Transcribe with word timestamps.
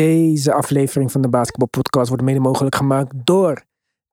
Deze 0.00 0.52
aflevering 0.52 1.12
van 1.12 1.20
de 1.20 1.28
Basketball 1.28 1.68
Podcast 1.68 2.08
wordt 2.08 2.24
mede 2.24 2.40
mogelijk 2.40 2.74
gemaakt 2.74 3.12
door 3.24 3.62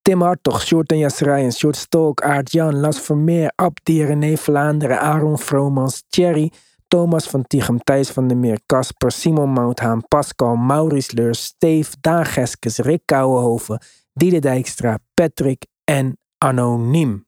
Tim 0.02 0.22
Hartog, 0.22 0.62
Short 0.62 0.92
en 0.92 1.52
Short 1.52 1.76
Stolk, 1.76 2.22
Aart 2.22 2.52
Jan, 2.52 2.80
Las 2.80 3.02
Vermeer, 3.02 3.52
Abdi, 3.56 4.06
René 4.06 4.38
Vlaanderen, 4.38 5.00
Aaron 5.00 5.40
Vromans, 5.40 6.04
Thierry, 6.10 6.52
Thomas 6.88 7.28
van 7.28 7.44
Tichem, 7.44 7.80
Thijs 7.84 8.10
van 8.10 8.28
der 8.28 8.38
Meer, 8.38 8.60
Casper, 8.66 9.12
Simon 9.12 9.50
Mouthaan, 9.50 10.08
Pascal, 10.08 10.56
Maurice 10.56 11.16
Leurs, 11.16 11.44
Steve, 11.44 11.90
Daan 12.02 12.26
Geskes, 12.26 12.78
Rick 12.78 13.02
Kouwenhoven, 13.06 13.82
Diede 14.14 14.40
Dijkstra, 14.40 14.98
Patrick 15.14 15.66
en 15.84 16.18
Anoniem. 16.38 17.26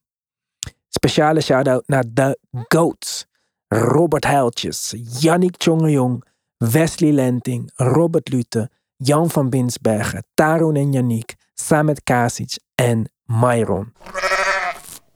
Speciale 0.90 1.42
shout-out 1.42 1.88
naar 1.88 2.04
de 2.14 2.40
GOATs. 2.68 3.28
Robert 3.68 4.26
Heiltjes, 4.26 4.96
Yannick 5.20 5.58
Tjongejong, 5.58 6.24
Wesley 6.60 7.12
Lenting, 7.12 7.72
Robert 7.76 8.30
Lute, 8.30 8.70
Jan 8.96 9.30
van 9.30 9.50
Binsbergen, 9.50 10.26
Tarun 10.34 10.76
en 10.76 10.92
Yannick, 10.92 11.36
Samet 11.54 12.04
Kasic 12.04 12.60
en 12.76 13.12
Myron. 13.24 13.94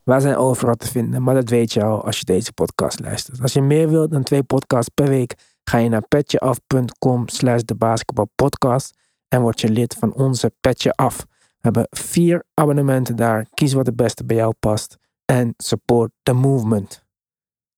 Wij 0.03 0.19
zijn 0.19 0.35
overal 0.35 0.75
te 0.75 0.87
vinden, 0.87 1.23
maar 1.23 1.35
dat 1.35 1.49
weet 1.49 1.73
je 1.73 1.83
al 1.83 2.05
als 2.05 2.19
je 2.19 2.25
deze 2.25 2.53
podcast 2.53 2.99
luistert. 2.99 3.41
Als 3.41 3.53
je 3.53 3.61
meer 3.61 3.89
wilt 3.89 4.11
dan 4.11 4.23
twee 4.23 4.43
podcasts 4.43 4.91
per 4.93 5.07
week, 5.07 5.35
ga 5.63 5.77
je 5.77 5.89
naar 5.89 6.07
petjeaf.com 6.07 7.27
slash 7.27 7.61
de 7.61 7.75
basketbalpodcast 7.75 8.97
en 9.27 9.41
word 9.41 9.61
je 9.61 9.69
lid 9.69 9.93
van 9.93 10.13
onze 10.13 10.53
Petje 10.61 10.91
Af. 10.91 11.17
We 11.17 11.59
hebben 11.59 11.87
vier 11.89 12.43
abonnementen 12.53 13.15
daar. 13.15 13.47
Kies 13.53 13.73
wat 13.73 13.85
het 13.85 13.95
beste 13.95 14.25
bij 14.25 14.35
jou 14.35 14.53
past 14.59 14.97
en 15.25 15.53
support 15.57 16.11
the 16.23 16.33
movement. 16.33 17.03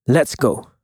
Let's 0.03 0.33
go! 0.35 0.74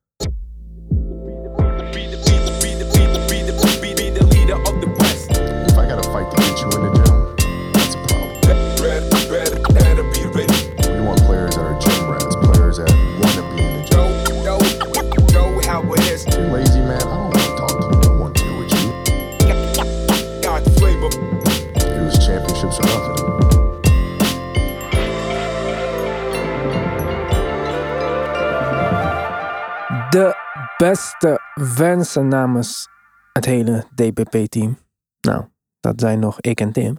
Wensen 31.81 32.27
namens 32.27 32.87
het 33.33 33.45
hele 33.45 33.85
DPP-team. 33.95 34.77
Nou, 35.21 35.45
dat 35.79 35.99
zijn 35.99 36.19
nog 36.19 36.39
ik 36.39 36.61
en 36.61 36.71
Tim. 36.71 36.97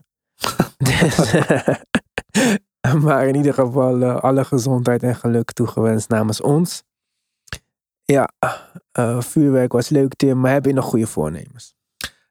Dus, 0.77 1.33
maar 3.05 3.27
in 3.29 3.35
ieder 3.35 3.55
geval 3.55 4.03
eh, 4.03 4.17
alle 4.17 4.45
gezondheid 4.45 5.03
en 5.03 5.17
geluk 5.17 5.53
toegewenst 5.53 6.09
namens 6.09 6.41
ons. 6.41 6.83
Ja, 8.05 8.33
eh, 8.93 9.21
vuurwerk 9.21 9.73
was 9.73 9.89
leuk 9.89 10.15
Tim, 10.15 10.41
maar 10.41 10.53
heb 10.53 10.65
je 10.65 10.73
nog 10.73 10.85
goede 10.85 11.07
voornemens? 11.07 11.75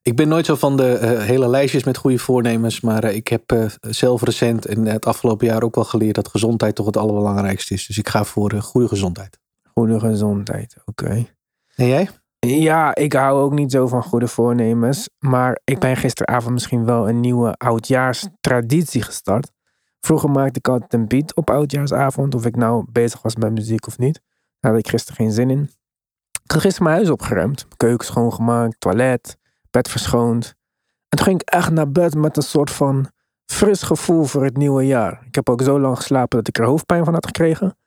Ik 0.02 0.16
ben 0.16 0.28
nooit 0.28 0.46
zo 0.46 0.56
van 0.56 0.78
de 0.78 0.94
eh, 0.94 1.22
hele 1.22 1.48
lijstjes 1.48 1.84
met 1.84 1.98
goede 1.98 2.18
voornemens. 2.18 2.82
Maar 2.82 3.04
ik 3.04 3.28
heb 3.28 3.70
zelf 3.82 4.22
recent 4.22 4.66
en 4.66 4.86
het 4.86 5.06
afgelopen 5.06 5.48
jaar 5.48 5.64
ook 5.64 5.76
wel 5.76 5.84
geleerd 5.84 6.16
dat 6.16 6.28
gezondheid 6.28 6.76
toch 6.76 6.86
het 6.86 6.98
allerbelangrijkste 6.98 7.74
is. 7.74 7.88
Dus 7.88 7.98
ik 7.98 8.10
ga 8.10 8.24
voor 8.24 8.52
goede 8.52 8.88
gezondheid. 8.88 9.40
Goede 9.74 10.00
gezondheid, 10.00 10.76
oké. 10.86 11.28
En 11.76 11.88
jij? 11.88 12.10
Ja, 12.48 12.96
ik 12.96 13.14
hou 13.14 13.42
ook 13.42 13.52
niet 13.52 13.72
zo 13.72 13.88
van 13.88 14.04
goede 14.04 14.28
voornemens. 14.28 15.10
Maar 15.20 15.60
ik 15.64 15.80
ben 15.80 15.98
gisteravond 15.98 16.54
misschien 16.54 16.86
wel 16.86 17.10
een 17.10 17.20
nieuwe 17.20 17.54
oudjaarstraditie 17.54 19.02
gestart. 19.02 19.52
Vroeger 20.00 20.30
maakte 20.30 20.60
ik 20.60 20.68
altijd 20.68 20.94
een 20.94 21.08
beat 21.08 21.36
op 21.36 21.50
oudjaarsavond. 21.50 22.36
Of 22.36 22.46
ik 22.46 22.56
nou 22.56 22.86
bezig 22.92 23.22
was 23.22 23.36
met 23.36 23.52
muziek 23.52 23.88
of 23.88 23.98
niet. 23.98 24.22
Daar 24.60 24.72
had 24.72 24.80
ik 24.80 24.90
gisteren 24.90 25.16
geen 25.16 25.32
zin 25.32 25.50
in. 25.50 25.70
Ik 26.44 26.52
had 26.52 26.62
gisteren 26.62 26.84
mijn 26.84 26.96
huis 26.96 27.10
opgeruimd. 27.10 27.68
Keuken 27.78 28.06
schoongemaakt, 28.06 28.80
toilet, 28.80 29.38
bed 29.72 29.90
verschoond. 29.90 30.56
En 31.10 31.18
toen 31.18 31.26
ging 31.26 31.42
ik 31.42 31.50
echt 31.50 31.72
naar 31.72 31.92
bed 31.92 32.16
met 32.16 32.38
een 32.38 32.44
soort 32.44 32.72
van 32.72 33.10
fris 33.46 33.82
gevoel 33.82 34.24
voor 34.24 34.44
het 34.44 34.58
nieuwe 34.58 34.86
jaar. 34.86 35.24
Ik 35.26 35.36
heb 35.36 35.50
ook 35.50 35.62
zo 35.62 35.80
lang 35.80 35.96
geslapen 35.96 36.38
dat 36.38 36.48
ik 36.48 36.58
er 36.58 36.66
hoofdpijn 36.66 37.06
van 37.06 37.14
had 37.14 37.26
gekregen. 37.26 37.78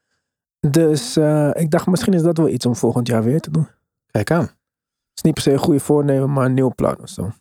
Dus 0.60 1.16
eh, 1.16 1.50
ik 1.54 1.70
dacht, 1.70 1.86
misschien 1.86 2.12
is 2.12 2.22
dat 2.22 2.36
wel 2.36 2.48
iets 2.48 2.66
om 2.66 2.76
volgend 2.76 3.06
jaar 3.06 3.22
weer 3.22 3.40
te 3.40 3.50
doen. 3.50 3.68
Kijk 4.14 4.30
aan. 4.30 4.42
Het 4.42 5.14
is 5.14 5.22
niet 5.22 5.34
per 5.34 5.42
se 5.42 5.52
een 5.52 5.58
goede 5.58 5.80
voornemen, 5.80 6.32
maar 6.32 6.44
een 6.44 6.54
nieuw 6.54 6.74
plan 6.74 7.00
of 7.00 7.08
zo. 7.08 7.32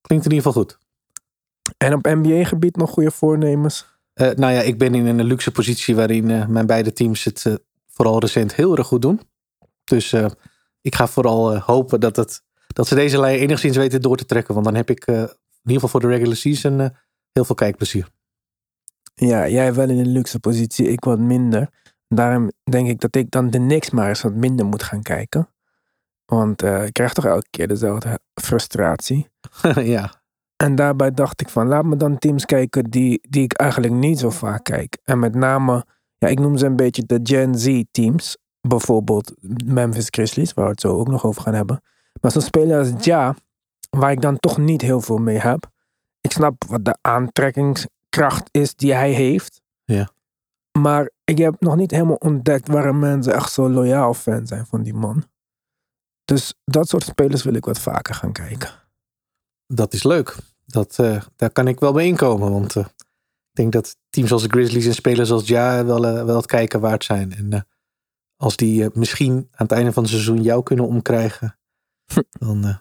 Klinkt 0.00 0.24
in 0.24 0.32
ieder 0.32 0.46
geval 0.46 0.62
goed. 0.62 0.78
En 1.76 1.94
op 1.94 2.04
NBA-gebied 2.04 2.76
nog 2.76 2.90
goede 2.90 3.10
voornemens. 3.10 3.86
Eh, 4.12 4.30
nou 4.30 4.52
ja, 4.52 4.60
ik 4.60 4.78
ben 4.78 4.94
in 4.94 5.06
een 5.06 5.24
luxe 5.24 5.52
positie 5.52 5.94
waarin 5.94 6.30
eh, 6.30 6.46
mijn 6.46 6.66
beide 6.66 6.92
teams 6.92 7.24
het 7.24 7.46
eh, 7.46 7.54
vooral 7.86 8.18
recent 8.18 8.54
heel 8.54 8.76
erg 8.76 8.86
goed 8.86 9.02
doen. 9.02 9.20
Dus 9.84 10.14
ik 10.80 10.94
ga 10.94 11.06
vooral 11.06 11.58
hopen 11.58 12.00
dat, 12.00 12.16
het, 12.16 12.42
dat 12.66 12.86
ze 12.86 12.94
deze 12.94 13.20
lijn 13.20 13.38
enigszins 13.38 13.76
weten 13.76 14.02
door 14.02 14.16
te 14.16 14.26
trekken. 14.26 14.54
Want 14.54 14.66
dan 14.66 14.74
heb 14.74 14.90
ik 14.90 15.06
in 15.06 15.14
ieder 15.62 15.74
geval 15.74 15.88
voor 15.88 16.00
de 16.00 16.06
regular 16.06 16.36
season 16.36 16.78
heel 17.32 17.44
veel 17.44 17.54
kijkplezier. 17.54 18.08
Ja, 19.14 19.48
jij 19.48 19.74
wel 19.74 19.88
in 19.88 19.98
een 19.98 20.12
luxe 20.12 20.40
positie, 20.40 20.88
ik 20.88 21.04
wat 21.04 21.18
minder. 21.18 21.70
Daarom 22.08 22.50
denk 22.70 22.88
ik 22.88 23.00
dat 23.00 23.16
ik 23.16 23.30
dan 23.30 23.50
de 23.50 23.58
niks 23.58 23.90
maar 23.90 24.08
eens 24.08 24.22
wat 24.22 24.34
minder 24.34 24.66
moet 24.66 24.82
gaan 24.82 25.02
kijken. 25.02 25.48
Want 26.26 26.62
eh, 26.62 26.84
ik 26.84 26.92
krijg 26.92 27.12
toch 27.12 27.24
elke 27.24 27.46
keer 27.50 27.68
dezelfde 27.68 28.18
frustratie. 28.40 29.28
ja, 29.94 30.12
En 30.56 30.74
daarbij 30.74 31.10
dacht 31.12 31.40
ik 31.40 31.48
van, 31.48 31.66
laat 31.66 31.84
me 31.84 31.96
dan 31.96 32.18
teams 32.18 32.44
kijken 32.44 32.90
die, 32.90 33.20
die 33.28 33.42
ik 33.42 33.52
eigenlijk 33.52 33.92
niet 33.92 34.18
zo 34.18 34.30
vaak 34.30 34.64
kijk. 34.64 34.98
En 35.04 35.18
met 35.18 35.34
name, 35.34 35.84
ja, 36.18 36.28
ik 36.28 36.38
noem 36.38 36.56
ze 36.56 36.66
een 36.66 36.76
beetje 36.76 37.06
de 37.06 37.20
Gen 37.22 37.54
Z 37.54 37.82
teams. 37.90 38.36
Bijvoorbeeld 38.60 39.34
Memphis 39.64 40.06
Grizzlies, 40.10 40.54
waar 40.54 40.64
we 40.64 40.70
het 40.70 40.80
zo 40.80 40.98
ook 40.98 41.08
nog 41.08 41.24
over 41.24 41.42
gaan 41.42 41.54
hebben. 41.54 41.82
Maar 42.20 42.30
zo'n 42.30 42.42
speler 42.42 42.78
als 42.78 42.92
Ja, 43.04 43.34
waar 43.90 44.10
ik 44.10 44.20
dan 44.20 44.38
toch 44.38 44.58
niet 44.58 44.82
heel 44.82 45.00
veel 45.00 45.18
mee 45.18 45.38
heb. 45.38 45.70
Ik 46.20 46.32
snap 46.32 46.64
wat 46.68 46.84
de 46.84 46.96
aantrekkingskracht 47.00 48.48
is 48.50 48.74
die 48.74 48.94
hij 48.94 49.12
heeft. 49.12 49.62
Ja. 49.84 50.08
Maar 50.78 51.10
ik 51.24 51.38
heb 51.38 51.54
nog 51.58 51.76
niet 51.76 51.90
helemaal 51.90 52.16
ontdekt 52.16 52.68
waarom 52.68 52.98
mensen 52.98 53.34
echt 53.34 53.52
zo 53.52 53.70
loyaal 53.70 54.14
fan 54.14 54.46
zijn 54.46 54.66
van 54.66 54.82
die 54.82 54.94
man. 54.94 55.24
Dus 56.26 56.54
dat 56.64 56.88
soort 56.88 57.02
spelers 57.02 57.42
wil 57.42 57.54
ik 57.54 57.64
wat 57.64 57.78
vaker 57.78 58.14
gaan 58.14 58.32
kijken. 58.32 58.70
dat 59.66 59.92
is 59.92 60.02
leuk. 60.02 60.36
Dat, 60.64 60.98
eh, 60.98 61.22
daar 61.36 61.50
kan 61.50 61.68
ik 61.68 61.80
wel 61.80 61.92
mee 61.92 62.06
inkomen. 62.06 62.50
Want 62.50 62.76
eh, 62.76 62.84
ik 62.84 63.52
denk 63.52 63.72
dat 63.72 63.96
teams 64.10 64.32
als 64.32 64.42
de 64.42 64.48
Grizzlies 64.48 64.86
en 64.86 64.94
spelers 64.94 65.30
als 65.30 65.48
Ja 65.48 65.84
wel, 65.84 66.06
eh, 66.06 66.24
wel 66.24 66.36
het 66.36 66.46
kijken 66.46 66.80
waard 66.80 67.04
zijn. 67.04 67.34
En 67.34 67.68
als 68.36 68.56
die 68.56 68.88
misschien 68.92 69.32
aan 69.32 69.66
het 69.66 69.72
einde 69.72 69.92
van 69.92 70.02
het 70.02 70.12
seizoen 70.12 70.42
jou 70.42 70.62
kunnen 70.62 70.86
omkrijgen, 70.86 71.58
dan, 72.38 72.80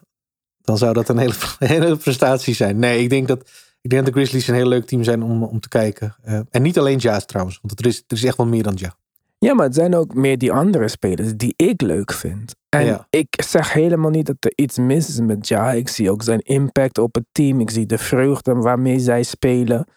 dan 0.62 0.78
zou 0.78 0.94
dat 0.94 1.10
een 1.10 1.18
hele, 1.18 1.34
hele 1.60 1.98
prestatie 1.98 2.54
zijn. 2.54 2.80
Nee, 2.80 3.02
ik 3.04 3.10
denk 3.10 3.28
dat, 3.28 3.50
ik 3.82 3.90
denk 3.90 4.06
dat 4.06 4.14
de 4.14 4.20
Grizzlies 4.20 4.48
een 4.48 4.56
heel 4.56 4.68
leuk 4.68 4.86
team 4.86 5.04
zijn 5.04 5.24
om, 5.24 5.44
om 5.44 5.60
te 5.60 5.68
kijken. 5.68 6.16
En 6.50 6.62
niet 6.62 6.80
alleen 6.80 7.00
Ja 7.00 7.20
trouwens, 7.20 7.60
want 7.62 7.80
er 7.80 7.86
is, 7.86 7.98
er 7.98 8.18
is 8.18 8.24
echt 8.24 8.38
wel 8.38 8.48
meer 8.48 8.64
dan 8.64 8.76
Ja. 8.78 8.98
Ja, 9.38 9.54
maar 9.54 9.66
het 9.66 9.76
zijn 9.76 9.96
ook 9.96 10.14
meer 10.14 10.38
die 10.38 10.52
andere 10.52 10.88
spelers 10.88 11.34
die 11.36 11.54
ik 11.56 11.82
leuk 11.82 12.12
vind. 12.14 12.56
En 12.70 12.86
Ja. 12.86 13.08
ik 13.10 13.28
zeg 13.44 13.74
helemaal 13.74 14.10
niet 14.12 14.26
dat 14.26 14.36
er 14.40 14.52
iets 14.56 14.78
mis 14.78 15.10
is 15.10 15.20
met 15.20 15.48
Ja. 15.48 15.72
Ik 15.72 15.90
zie 15.90 16.12
ook 16.12 16.24
zijn 16.24 16.40
impact 16.40 16.98
op 16.98 17.16
het 17.16 17.26
team. 17.32 17.60
Ik 17.60 17.70
zie 17.70 17.86
de 17.86 17.98
vreugde 17.98 18.56
waarmee 18.56 19.00
zij 19.00 19.24
spelen. 19.24 19.88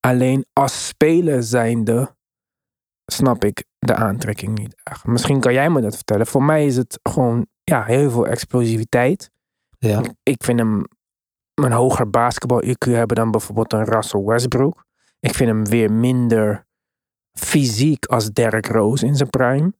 Alleen 0.00 0.44
als 0.52 0.86
speler 0.86 1.42
zijnde 1.42 2.14
snap 3.06 3.44
ik 3.44 3.64
de 3.78 3.94
aantrekking 3.94 4.58
niet 4.58 4.76
echt. 4.82 5.06
Misschien 5.06 5.40
kan 5.40 5.52
jij 5.52 5.70
me 5.70 5.80
dat 5.80 5.94
vertellen. 5.94 6.26
Voor 6.26 6.42
mij 6.42 6.66
is 6.66 6.76
het 6.76 6.98
gewoon 7.02 7.46
ja, 7.64 7.84
heel 7.84 8.10
veel 8.10 8.26
explosiviteit. 8.26 9.30
Ja. 9.78 10.02
Ik 10.22 10.44
vind 10.44 10.58
hem 10.58 10.84
een 11.54 11.72
hoger 11.72 12.10
basketbal-IQ 12.10 12.90
hebben 12.90 13.16
dan 13.16 13.30
bijvoorbeeld 13.30 13.72
een 13.72 13.84
Russell 13.84 14.20
Westbrook. 14.22 14.84
Ik 15.20 15.34
vind 15.34 15.50
hem 15.50 15.64
weer 15.64 15.92
minder 15.92 16.65
fysiek 17.40 18.06
als 18.06 18.30
Derrick 18.32 18.66
Rose 18.66 19.06
in 19.06 19.16
zijn 19.16 19.30
prime. 19.30 19.72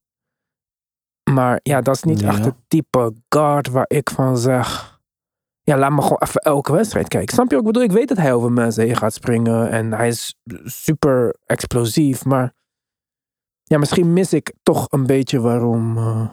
Maar 1.30 1.60
ja, 1.62 1.80
dat 1.80 1.94
is 1.94 2.02
niet 2.02 2.20
Ja. 2.20 2.28
echt 2.28 2.44
het 2.44 2.54
type 2.68 3.14
guard 3.28 3.68
waar 3.68 3.84
ik 3.88 4.10
van 4.10 4.38
zeg... 4.38 4.94
Ja, 5.62 5.78
laat 5.78 5.90
me 5.92 6.02
gewoon 6.02 6.20
even 6.22 6.40
elke 6.40 6.72
wedstrijd 6.72 7.08
kijken. 7.08 7.34
Snap 7.34 7.50
je 7.50 7.54
ook? 7.56 7.60
Ik 7.60 7.66
bedoel, 7.66 7.82
ik 7.82 7.92
weet 7.92 8.08
dat 8.08 8.16
hij 8.16 8.32
over 8.32 8.52
mensen 8.52 8.84
heen 8.84 8.96
gaat 8.96 9.14
springen. 9.14 9.70
En 9.70 9.92
hij 9.92 10.08
is 10.08 10.34
super 10.64 11.36
explosief. 11.44 12.24
Maar 12.24 12.54
ja, 13.62 13.78
misschien 13.78 14.12
mis 14.12 14.32
ik 14.32 14.52
toch 14.62 14.86
een 14.90 15.06
beetje 15.06 15.40
waarom... 15.40 15.96
eh, 15.96 16.28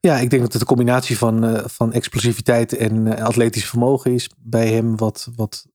Ja, 0.00 0.18
ik 0.18 0.30
denk 0.30 0.42
dat 0.42 0.52
het 0.52 0.60
een 0.60 0.66
combinatie 0.68 1.18
van, 1.18 1.44
eh, 1.44 1.64
van 1.68 1.92
explosiviteit 1.92 2.72
en 2.76 3.16
eh, 3.16 3.24
atletisch 3.24 3.68
vermogen 3.68 4.12
is 4.12 4.30
bij 4.38 4.68
hem. 4.72 4.96
Wat, 4.96 5.28
wat 5.36 5.66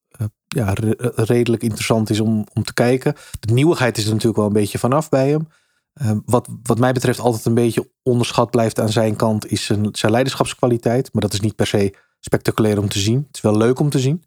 ja, 0.48 0.74
re- 0.74 1.12
redelijk 1.16 1.64
interessant 1.64 2.10
is 2.10 2.20
om, 2.20 2.46
om 2.54 2.64
te 2.64 2.74
kijken. 2.74 3.16
De 3.40 3.54
nieuwigheid 3.54 3.98
is 3.98 4.04
er 4.04 4.10
natuurlijk 4.10 4.38
wel 4.38 4.48
een 4.48 4.54
beetje 4.54 4.80
vanaf 4.80 5.10
bij 5.10 5.30
hem. 5.30 5.48
Eh, 5.94 6.12
wat, 6.26 6.48
wat 6.64 6.80
mij 6.80 6.94
betreft 6.94 7.20
altijd 7.20 7.46
een 7.46 7.54
beetje 7.54 7.92
onderschat 8.04 8.52
blijft 8.52 8.80
aan 8.80 8.90
zijn 8.90 9.16
kant 9.16 9.52
is 9.52 9.66
zijn, 9.66 9.88
zijn 9.92 10.12
leiderschapskwaliteit. 10.12 11.14
Maar 11.14 11.22
dat 11.22 11.34
is 11.34 11.40
niet 11.40 11.56
per 11.56 11.68
se 11.68 11.96
spectaculair 12.20 12.80
om 12.80 12.90
te 12.90 13.00
zien. 13.00 13.24
Het 13.28 13.36
is 13.36 13.42
wel 13.42 13.58
leuk 13.58 13.80
om 13.80 13.90
te 13.90 14.00
zien. 14.00 14.24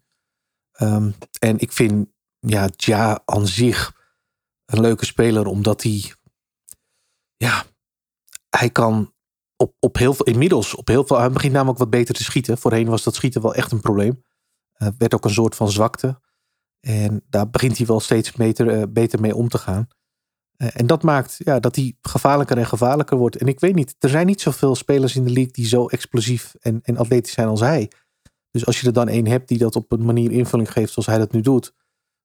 Ehm, 0.71 1.11
en 1.39 1.59
ik 1.59 1.71
vind 1.71 2.07
ja, 2.39 2.69
Ja 2.75 3.21
aan 3.25 3.47
zich 3.47 4.01
een 4.65 4.81
leuke 4.81 5.05
speler, 5.05 5.45
omdat 5.45 5.83
hij, 5.83 6.13
ja, 7.37 7.65
hij 8.49 8.69
kan 8.69 9.13
op, 9.57 9.75
op 9.79 9.97
heel 9.97 10.13
veel, 10.13 10.25
inmiddels 10.25 10.75
op 10.75 10.87
heel 10.87 11.05
veel, 11.05 11.19
hij 11.19 11.31
begint 11.31 11.53
namelijk 11.53 11.79
wat 11.79 11.89
beter 11.89 12.15
te 12.15 12.23
schieten. 12.23 12.57
Voorheen 12.57 12.87
was 12.87 13.03
dat 13.03 13.15
schieten 13.15 13.41
wel 13.41 13.55
echt 13.55 13.71
een 13.71 13.81
probleem. 13.81 14.23
Uh, 14.83 14.89
werd 14.97 15.13
ook 15.13 15.25
een 15.25 15.31
soort 15.31 15.55
van 15.55 15.71
zwakte. 15.71 16.19
En 16.79 17.23
daar 17.29 17.49
begint 17.49 17.77
hij 17.77 17.85
wel 17.85 17.99
steeds 17.99 18.31
beter, 18.31 18.77
uh, 18.77 18.83
beter 18.89 19.19
mee 19.19 19.35
om 19.35 19.49
te 19.49 19.57
gaan. 19.57 19.87
Uh, 20.57 20.67
en 20.73 20.87
dat 20.87 21.03
maakt 21.03 21.35
ja, 21.37 21.59
dat 21.59 21.75
hij 21.75 21.97
gevaarlijker 22.01 22.57
en 22.57 22.65
gevaarlijker 22.65 23.17
wordt. 23.17 23.35
En 23.35 23.47
ik 23.47 23.59
weet 23.59 23.75
niet, 23.75 23.95
er 23.99 24.09
zijn 24.09 24.25
niet 24.25 24.41
zoveel 24.41 24.75
spelers 24.75 25.15
in 25.15 25.23
de 25.23 25.31
league 25.31 25.51
die 25.51 25.65
zo 25.65 25.87
explosief 25.87 26.55
en, 26.59 26.79
en 26.83 26.97
atletisch 26.97 27.33
zijn 27.33 27.47
als 27.47 27.59
hij. 27.59 27.91
Dus 28.51 28.65
als 28.65 28.79
je 28.79 28.87
er 28.87 28.93
dan 28.93 29.07
één 29.07 29.27
hebt 29.27 29.47
die 29.47 29.57
dat 29.57 29.75
op 29.75 29.91
een 29.91 30.05
manier 30.05 30.31
invulling 30.31 30.71
geeft 30.71 30.91
zoals 30.91 31.07
hij 31.07 31.17
dat 31.17 31.31
nu 31.31 31.41
doet, 31.41 31.73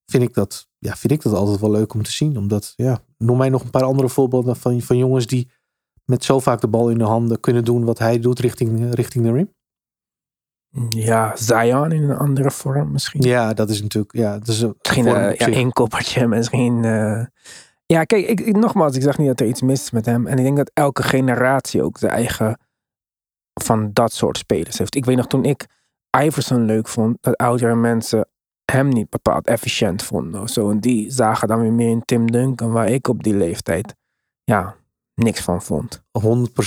vind 0.06 0.22
ik 0.22 0.34
dat, 0.34 0.68
ja, 0.78 0.96
vind 0.96 1.12
ik 1.12 1.22
dat 1.22 1.32
altijd 1.32 1.60
wel 1.60 1.70
leuk 1.70 1.94
om 1.94 2.02
te 2.02 2.12
zien. 2.12 2.36
Omdat, 2.36 2.72
ja, 2.76 3.04
noem 3.18 3.36
mij 3.36 3.48
nog 3.48 3.62
een 3.62 3.70
paar 3.70 3.82
andere 3.82 4.08
voorbeelden 4.08 4.56
van, 4.56 4.80
van 4.80 4.96
jongens 4.96 5.26
die 5.26 5.50
met 6.04 6.24
zo 6.24 6.40
vaak 6.40 6.60
de 6.60 6.68
bal 6.68 6.90
in 6.90 6.98
de 6.98 7.04
handen 7.04 7.40
kunnen 7.40 7.64
doen 7.64 7.84
wat 7.84 7.98
hij 7.98 8.18
doet 8.18 8.38
richting, 8.38 8.94
richting 8.94 9.24
de 9.24 9.32
rim. 9.32 9.56
Ja, 10.88 11.36
Zion 11.36 11.92
in 11.92 12.02
een 12.02 12.16
andere 12.16 12.50
vorm 12.50 12.92
misschien. 12.92 13.22
Ja, 13.22 13.54
dat 13.54 13.70
is 13.70 13.82
natuurlijk. 13.82 14.16
Ja, 14.16 14.38
dat 14.38 14.48
is 14.48 14.60
een 14.60 14.74
misschien 14.78 15.06
uh, 15.06 15.34
ja, 15.34 15.46
één 15.46 15.72
koppertje, 15.72 16.26
misschien. 16.26 16.82
Uh... 16.82 17.24
Ja, 17.86 18.04
kijk, 18.04 18.26
ik, 18.26 18.40
ik, 18.40 18.56
nogmaals, 18.56 18.96
ik 18.96 19.02
zeg 19.02 19.18
niet 19.18 19.28
dat 19.28 19.40
er 19.40 19.46
iets 19.46 19.62
mis 19.62 19.82
is 19.82 19.90
met 19.90 20.06
hem. 20.06 20.26
En 20.26 20.38
ik 20.38 20.44
denk 20.44 20.56
dat 20.56 20.70
elke 20.74 21.02
generatie 21.02 21.82
ook 21.82 21.98
de 21.98 22.08
eigen 22.08 22.58
van 23.60 23.90
dat 23.92 24.12
soort 24.12 24.38
spelers 24.38 24.78
heeft. 24.78 24.94
Ik 24.94 25.04
weet 25.04 25.16
nog 25.16 25.26
toen 25.26 25.44
ik 25.44 25.66
Iverson 26.20 26.64
leuk 26.64 26.88
vond, 26.88 27.18
dat 27.20 27.36
oudere 27.36 27.74
mensen 27.74 28.28
hem 28.64 28.88
niet 28.88 29.10
bepaald 29.10 29.46
efficiënt 29.46 30.02
vonden. 30.02 30.40
Of 30.40 30.48
zo. 30.48 30.70
En 30.70 30.80
die 30.80 31.10
zagen 31.10 31.48
dan 31.48 31.60
weer 31.60 31.72
meer 31.72 31.90
in 31.90 32.04
Tim 32.04 32.30
Duncan, 32.30 32.72
waar 32.72 32.88
ik 32.88 33.08
op 33.08 33.22
die 33.22 33.34
leeftijd 33.34 33.94
ja, 34.44 34.76
niks 35.14 35.40
van 35.40 35.62
vond. 35.62 36.02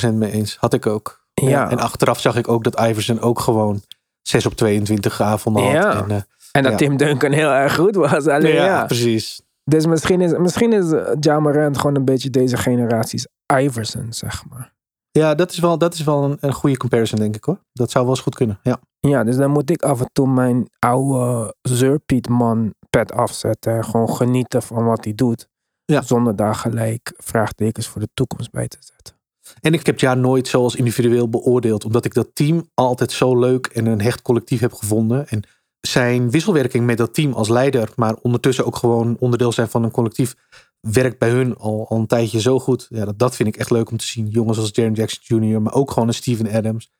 100% 0.09 0.13
mee 0.13 0.31
eens. 0.31 0.57
Had 0.57 0.73
ik 0.73 0.85
ook. 0.85 1.25
Ja. 1.33 1.69
En 1.69 1.79
achteraf 1.79 2.19
zag 2.19 2.35
ik 2.35 2.47
ook 2.47 2.63
dat 2.63 2.79
Iverson 2.79 3.19
ook 3.19 3.39
gewoon 3.39 3.81
6 4.21 4.45
op 4.45 4.53
22 4.53 5.21
avonden 5.21 5.63
had. 5.63 5.71
Ja. 5.71 6.03
En, 6.03 6.09
uh, 6.09 6.21
en 6.51 6.63
dat 6.63 6.71
ja. 6.71 6.77
Tim 6.77 6.97
Duncan 6.97 7.31
heel 7.31 7.49
erg 7.49 7.75
goed 7.75 7.95
was. 7.95 8.27
Alleen, 8.27 8.53
ja, 8.53 8.65
ja, 8.65 8.85
precies. 8.85 9.41
Dus 9.63 9.85
misschien 9.85 10.21
is, 10.21 10.37
misschien 10.37 10.73
is 10.73 11.15
Ja 11.19 11.39
Morant 11.39 11.77
gewoon 11.77 11.95
een 11.95 12.05
beetje 12.05 12.29
deze 12.29 12.57
generaties 12.57 13.27
Iverson, 13.57 14.13
zeg 14.13 14.43
maar. 14.49 14.73
Ja, 15.11 15.35
dat 15.35 15.51
is 15.51 15.59
wel, 15.59 15.77
dat 15.77 15.93
is 15.93 16.03
wel 16.03 16.23
een, 16.23 16.37
een 16.39 16.53
goede 16.53 16.77
comparison, 16.77 17.19
denk 17.19 17.35
ik 17.35 17.43
hoor. 17.43 17.59
Dat 17.73 17.91
zou 17.91 18.05
wel 18.05 18.13
eens 18.13 18.23
goed 18.23 18.35
kunnen. 18.35 18.59
Ja. 18.63 18.79
Ja, 18.99 19.23
dus 19.23 19.35
dan 19.35 19.51
moet 19.51 19.69
ik 19.69 19.81
af 19.81 19.99
en 19.99 20.09
toe 20.13 20.27
mijn 20.27 20.69
oude 20.79 21.55
Zurpietman 21.61 22.73
pet 22.89 23.11
afzetten. 23.11 23.75
En 23.75 23.85
gewoon 23.85 24.15
genieten 24.15 24.61
van 24.61 24.85
wat 24.85 25.03
hij 25.03 25.13
doet. 25.15 25.49
Ja. 25.85 26.01
Zonder 26.01 26.35
daar 26.35 26.55
gelijk 26.55 27.13
vraagtekens 27.17 27.87
voor 27.87 28.01
de 28.01 28.09
toekomst 28.13 28.51
bij 28.51 28.67
te 28.67 28.77
zetten. 28.79 29.15
En 29.61 29.73
ik 29.73 29.85
heb 29.85 29.99
Ja 29.99 30.13
nooit 30.13 30.47
zoals 30.47 30.75
individueel 30.75 31.29
beoordeeld. 31.29 31.85
Omdat 31.85 32.05
ik 32.05 32.13
dat 32.13 32.29
team 32.33 32.69
altijd 32.73 33.11
zo 33.11 33.39
leuk 33.39 33.65
en 33.65 33.85
een 33.85 34.01
hecht 34.01 34.21
collectief 34.21 34.59
heb 34.59 34.73
gevonden. 34.73 35.27
En 35.27 35.43
zijn 35.79 36.29
wisselwerking 36.31 36.85
met 36.85 36.97
dat 36.97 37.13
team 37.13 37.33
als 37.33 37.49
leider. 37.49 37.91
Maar 37.95 38.15
ondertussen 38.21 38.65
ook 38.65 38.75
gewoon 38.75 39.17
onderdeel 39.19 39.51
zijn 39.51 39.69
van 39.69 39.83
een 39.83 39.91
collectief. 39.91 40.35
Werkt 40.79 41.17
bij 41.19 41.29
hun 41.29 41.57
al, 41.57 41.85
al 41.89 41.97
een 41.97 42.07
tijdje 42.07 42.39
zo 42.39 42.59
goed. 42.59 42.87
Ja, 42.89 43.05
dat, 43.05 43.19
dat 43.19 43.35
vind 43.35 43.49
ik 43.49 43.57
echt 43.57 43.69
leuk 43.71 43.91
om 43.91 43.97
te 43.97 44.05
zien. 44.05 44.27
Jongens 44.27 44.57
als 44.57 44.69
Jaren 44.73 44.93
Jackson 44.93 45.43
Jr. 45.43 45.61
Maar 45.61 45.73
ook 45.73 45.91
gewoon 45.91 46.07
een 46.07 46.13
Steven 46.13 46.51
Adams. 46.51 46.91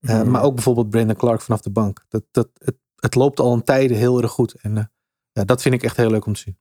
Uh, 0.00 0.20
Mhm. 0.20 0.30
maar 0.30 0.42
ook 0.42 0.54
bijvoorbeeld 0.54 0.90
Brandon 0.90 1.16
Clark 1.16 1.40
vanaf 1.40 1.60
de 1.60 1.70
bank. 1.70 2.04
Dat, 2.08 2.22
dat, 2.30 2.48
het, 2.58 2.76
het 2.96 3.14
loopt 3.14 3.40
al 3.40 3.52
een 3.52 3.64
tijden 3.64 3.96
heel 3.96 4.22
erg 4.22 4.30
goed. 4.30 4.54
En 4.54 4.76
uh, 4.76 4.84
ja, 5.32 5.44
dat 5.44 5.62
vind 5.62 5.74
ik 5.74 5.82
echt 5.82 5.96
heel 5.96 6.10
leuk 6.10 6.26
om 6.26 6.32
te 6.32 6.40
zien. 6.40 6.58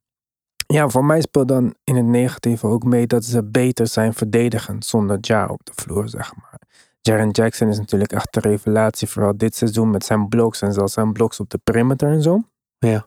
Ja, 0.71 0.89
voor 0.89 1.05
mij 1.05 1.21
speelt 1.21 1.47
dan 1.47 1.75
in 1.83 1.95
het 1.95 2.05
negatieve 2.05 2.67
ook 2.67 2.83
mee 2.83 3.07
dat 3.07 3.25
ze 3.25 3.43
beter 3.43 3.87
zijn 3.87 4.13
verdedigend 4.13 4.85
zonder 4.85 5.17
Ja 5.21 5.47
op 5.47 5.65
de 5.65 5.71
vloer, 5.75 6.09
zeg 6.09 6.35
maar. 6.35 6.59
Jaren 7.01 7.29
Jackson 7.29 7.67
is 7.67 7.77
natuurlijk 7.77 8.11
echt 8.11 8.33
de 8.33 8.39
revelatie, 8.39 9.07
vooral 9.07 9.37
dit 9.37 9.55
seizoen 9.55 9.89
met 9.89 10.05
zijn 10.05 10.27
blocks 10.27 10.61
en 10.61 10.73
zelfs 10.73 10.93
zijn 10.93 11.13
blocks 11.13 11.39
op 11.39 11.49
de 11.49 11.57
perimeter 11.57 12.09
en 12.09 12.21
zo. 12.21 12.41
Ja. 12.77 13.05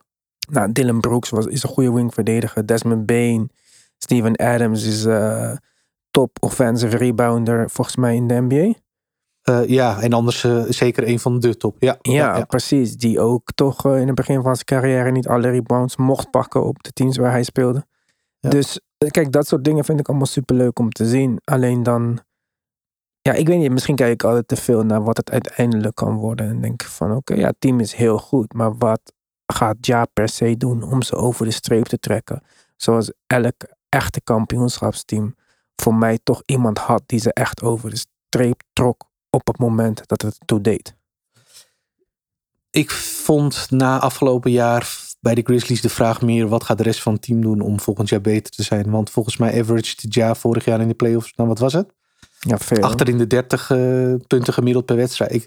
Nou, 0.51 0.73
Dylan 0.73 1.01
Brooks 1.01 1.31
was, 1.31 1.47
is 1.47 1.63
een 1.63 1.69
goede 1.69 1.93
wingverdediger. 1.93 2.67
Desmond 2.67 3.07
Bain, 3.07 3.51
Steven 3.99 4.37
Adams 4.37 4.85
is 4.85 5.07
uh, 5.07 5.53
top 6.11 6.37
offensive 6.41 6.97
rebounder 6.97 7.71
volgens 7.71 7.97
mij 7.97 8.15
in 8.15 8.27
de 8.27 8.41
NBA. 8.41 8.75
Uh, 9.51 9.69
ja, 9.69 10.01
en 10.01 10.13
anders 10.13 10.45
uh, 10.45 10.65
zeker 10.69 11.09
een 11.09 11.19
van 11.19 11.41
de 11.41 11.57
top. 11.57 11.77
Ja, 11.79 11.99
ja, 12.03 12.45
precies. 12.45 12.97
Die 12.97 13.21
ook 13.21 13.53
toch 13.55 13.87
uh, 13.87 14.01
in 14.01 14.07
het 14.07 14.15
begin 14.15 14.43
van 14.43 14.55
zijn 14.55 14.65
carrière 14.65 15.11
niet 15.11 15.29
alle 15.29 15.51
rebounds 15.51 15.97
mocht 15.97 16.31
pakken 16.31 16.65
op 16.65 16.83
de 16.83 16.93
teams 16.93 17.17
waar 17.17 17.31
hij 17.31 17.43
speelde. 17.43 17.87
Ja. 18.39 18.51
Dus 18.51 18.81
kijk, 19.11 19.33
dat 19.33 19.47
soort 19.47 19.65
dingen 19.65 19.85
vind 19.85 20.01
ik 20.01 20.09
allemaal 20.09 20.27
superleuk 20.27 20.79
om 20.79 20.91
te 20.91 21.07
zien. 21.07 21.41
Alleen 21.45 21.83
dan, 21.83 22.21
ja, 23.21 23.33
ik 23.33 23.47
weet 23.47 23.59
niet, 23.59 23.71
misschien 23.71 23.97
kijk 23.97 24.13
ik 24.13 24.25
altijd 24.25 24.49
te 24.49 24.57
veel 24.57 24.83
naar 24.83 25.03
wat 25.03 25.17
het 25.17 25.31
uiteindelijk 25.31 25.95
kan 25.95 26.17
worden. 26.17 26.49
En 26.49 26.61
denk 26.61 26.85
van, 26.85 27.09
oké, 27.09 27.17
okay, 27.17 27.39
ja, 27.39 27.47
het 27.47 27.57
team 27.59 27.81
is 27.81 27.93
heel 27.93 28.19
goed, 28.19 28.53
maar 28.53 28.77
wat 28.77 29.13
gaat 29.47 29.77
Ja 29.81 30.05
per 30.05 30.29
se 30.29 30.57
doen 30.57 30.83
om 30.83 31.03
ze 31.03 31.17
over 31.17 31.45
de 31.45 31.53
streep 31.53 31.85
te 31.85 31.99
trekken? 31.99 32.43
Zoals 32.77 33.13
elk 33.27 33.55
echte 33.89 34.21
kampioenschapsteam 34.21 35.35
voor 35.77 35.95
mij 35.95 36.19
toch 36.23 36.43
iemand 36.47 36.79
had 36.79 37.03
die 37.07 37.19
ze 37.19 37.33
echt 37.33 37.63
over 37.63 37.91
de 37.91 38.05
streep 38.29 38.63
trok 38.73 39.13
op 39.35 39.47
het 39.47 39.59
moment 39.59 40.07
dat 40.07 40.23
het 40.23 40.39
toe 40.45 40.61
deed? 40.61 40.97
Ik 42.71 42.91
vond 42.91 43.67
na 43.71 44.01
afgelopen 44.01 44.51
jaar 44.51 45.03
bij 45.21 45.35
de 45.35 45.43
Grizzlies 45.43 45.81
de 45.81 45.89
vraag 45.89 46.23
meer: 46.23 46.49
wat 46.49 46.65
gaat 46.65 46.79
de 46.79 46.83
rest 46.83 47.03
van 47.03 47.13
het 47.13 47.23
team 47.23 47.41
doen 47.41 47.61
om 47.61 47.81
volgend 47.81 48.09
jaar 48.09 48.21
beter 48.21 48.53
te 48.53 48.63
zijn? 48.63 48.91
Want 48.91 49.11
volgens 49.11 49.37
mij 49.37 49.61
averaged 49.61 50.03
het 50.03 50.15
jaar 50.15 50.37
vorig 50.37 50.65
jaar 50.65 50.81
in 50.81 50.89
de 50.89 50.95
playoffs, 50.95 51.33
nou 51.35 51.49
wat 51.49 51.59
was 51.59 51.73
het? 51.73 51.93
Ja, 52.41 52.59
veel. 52.59 52.83
Achter 52.83 53.09
in 53.09 53.19
de 53.19 53.27
30 53.27 53.71
uh, 53.71 54.15
punten 54.27 54.53
gemiddeld 54.53 54.85
per 54.85 54.97
wedstrijd. 54.97 55.33
Ik, 55.33 55.43